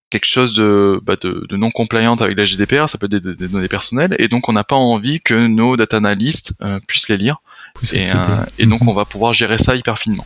[0.09, 3.67] quelque chose de, bah de, non compliant avec la GDPR, ça peut être des, données
[3.67, 7.41] personnelles, et donc on n'a pas envie que nos data analysts euh, puissent les lire,
[7.91, 8.05] et,
[8.57, 8.87] et, donc mhm.
[8.87, 10.25] on va pouvoir gérer ça hyper finement.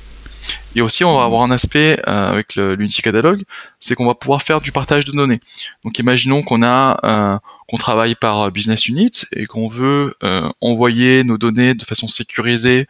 [0.76, 3.42] Et aussi, on va avoir un aspect euh, avec l'Unity Catalog,
[3.80, 5.40] c'est qu'on va pouvoir faire du partage de données.
[5.84, 7.38] Donc, imaginons qu'on a euh,
[7.68, 12.88] qu'on travaille par business unit et qu'on veut euh, envoyer nos données de façon sécurisée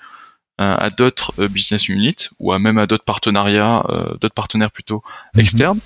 [0.57, 3.83] à d'autres business units ou à même à d'autres partenariats,
[4.21, 5.01] d'autres partenaires plutôt
[5.33, 5.39] mhm.
[5.39, 5.79] externes.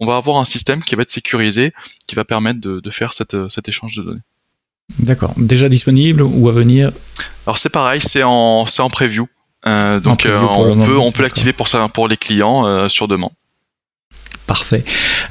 [0.00, 1.72] On va avoir un système qui va être sécurisé,
[2.08, 4.22] qui va permettre de, de faire cette, cet échange de données.
[4.98, 5.32] D'accord.
[5.36, 6.90] Déjà disponible ou à venir?
[7.46, 9.28] Alors c'est pareil, c'est en, c'est en preview.
[9.66, 13.08] Euh, donc euh, on peut on peut l'activer pour ça pour les clients euh, sur
[13.08, 13.30] demande.
[14.46, 14.84] Parfait.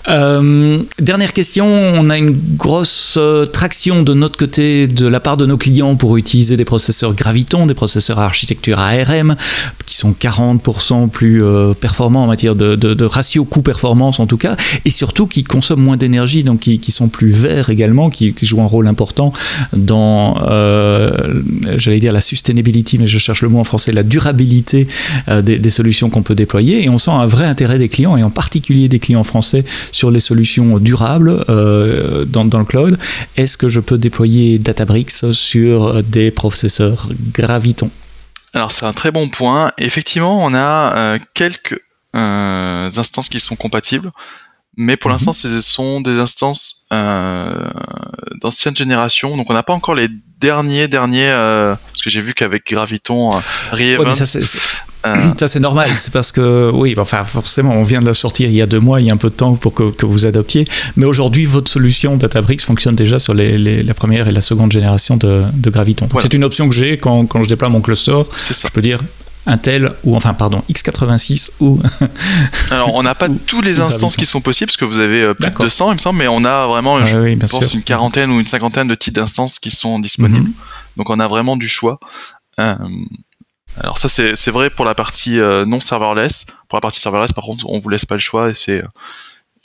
[0.09, 3.17] Euh, dernière question, on a une grosse
[3.53, 7.65] traction de notre côté de la part de nos clients pour utiliser des processeurs Graviton,
[7.65, 9.38] des processeurs à architecture ARM,
[9.86, 14.90] qui sont 40% plus euh, performants en matière de, ratio coût-performance en tout cas, et
[14.90, 18.88] surtout qui consomment moins d'énergie, donc qui, sont plus verts également, qui, jouent un rôle
[18.88, 19.34] important
[19.76, 20.36] dans,
[21.78, 24.88] j'allais dire la sustainability, mais je cherche le mot en français, la durabilité
[25.28, 28.24] des, des solutions qu'on peut déployer, et on sent un vrai intérêt des clients, et
[28.24, 32.98] en particulier des clients français sur les solutions durables euh, dans, le cloud.
[33.38, 37.90] Est-ce que je peux déployer Databricks sur des processeurs Graviton?
[38.56, 39.72] Alors c'est un très bon point.
[39.78, 41.80] Effectivement, on a euh, quelques
[42.16, 44.12] euh, instances qui sont compatibles,
[44.78, 45.16] mais pour mhm.
[45.16, 46.88] l'instant, ce sont des instances
[48.41, 50.08] d'ancienne génération, donc on n'a pas encore les
[50.39, 54.39] derniers derniers parce que j'ai vu qu'avec Graviton euh, ça
[55.47, 58.62] c'est normal, c'est parce que oui, enfin forcément, on vient de la sortir il y
[58.62, 60.66] a deux mois, il y a un peu de temps pour que, vous adoptiez.
[60.95, 65.18] Mais aujourd'hui, votre solution Databricks fonctionne déjà sur les, la première et la seconde génération
[65.18, 66.08] de, Graviton.
[66.22, 68.22] C'est une option que j'ai quand, je déploie mon cluster.
[68.49, 69.01] Je peux dire
[69.47, 71.80] Intel ou enfin pardon x86 ou
[72.72, 75.34] alors on n'a pas tous les instances qui sont possibles parce que vous avez euh,
[75.36, 78.32] plus de 200 il me semble mais on a vraiment ah je pense une quarantaine
[78.32, 80.53] ou une cinquantaine de types d'instances qui sont disponibles mhm.
[80.97, 81.99] donc on a vraiment du choix
[82.60, 82.76] euh,
[83.80, 86.45] alors ça c'est vrai pour la partie euh, non serverless.
[86.69, 88.84] Pour la partie serverless par contre on vous laisse pas le choix et c'est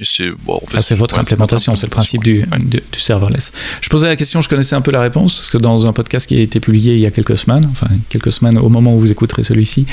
[0.03, 3.53] c'est bon, en fait, votre implémentation, c'est le principe du, du, serverless.
[3.83, 6.27] Je posais la question, je connaissais un peu la réponse, parce que dans un podcast
[6.27, 9.01] qui a été publié il y a quelques semaines, enfin quelques semaines au moment où
[9.01, 9.85] vous écouterez celui-ci,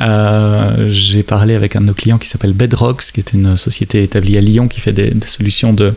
[0.00, 4.02] euh, j'ai parlé avec un de nos clients qui s'appelle Bedrocks, qui est une société
[4.02, 5.92] établie à Lyon qui fait des, solutions de,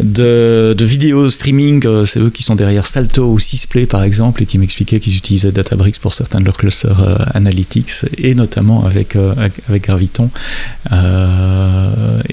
[0.00, 1.86] de, de, vidéo streaming.
[1.86, 5.16] Euh, c'est eux qui sont derrière Salto ou Sysplay par exemple, et qui m'expliquaient qu'ils
[5.16, 9.16] utilisaient Databricks pour certains de leurs clusters euh, analytics, et notamment avec,
[9.68, 10.30] avec Graviton,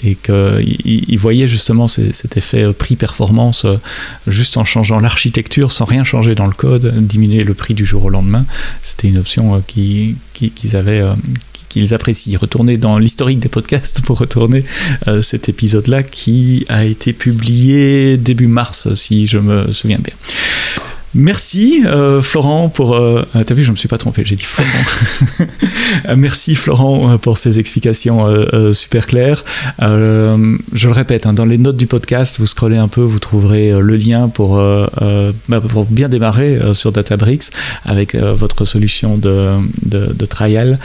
[0.03, 3.75] et que euh, il, voyait justement cet effet euh, prix-performance euh,
[4.27, 8.05] juste en changeant l'architecture sans rien changer dans le code, diminuer le prix du jour
[8.05, 8.45] au lendemain.
[8.83, 10.15] C'était une option qu'ils
[10.73, 11.03] avaient
[11.69, 12.37] qu'ils apprécient.
[12.39, 14.65] Retournez dans l'historique des podcasts pour retourner
[15.21, 20.13] cet épisode-là qui a été publié début mars, si je me souviens bien.
[21.13, 22.95] Merci euh, Florent pour...
[22.95, 25.47] Euh, ah, T'as vu, je me suis pas trompé, j'ai dit Florent.
[26.15, 28.25] Merci Florent euh, pour ces explications
[28.73, 29.43] super claires.
[29.79, 33.71] je le répète, hein, dans les notes du podcast, vous scrollez un peu, vous trouverez
[33.71, 37.49] le lien pour, bah, bien démarrer sur Databricks
[37.83, 40.79] avec votre solution de, trial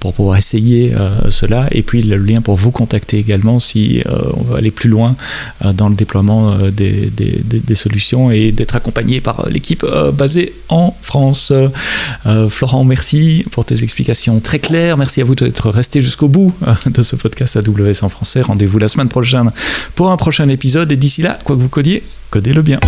[0.00, 0.94] pour pouvoir essayer
[1.28, 1.68] cela.
[1.72, 4.02] Et puis le lien pour vous contacter également si
[4.36, 5.16] on veut aller plus loin
[5.62, 11.52] dans le déploiement des solutions et d'être accompagné par l'équipe euh, basée en France.
[11.52, 14.96] Euh, Florent, merci pour tes explications très claires.
[14.96, 18.42] Merci à vous d'être resté jusqu'au bout euh, de ce podcast AWS en français.
[18.42, 19.50] Rendez-vous la semaine prochaine
[19.94, 20.90] pour un prochain épisode.
[20.92, 22.80] Et d'ici là, quoi que vous codiez, codez-le bien.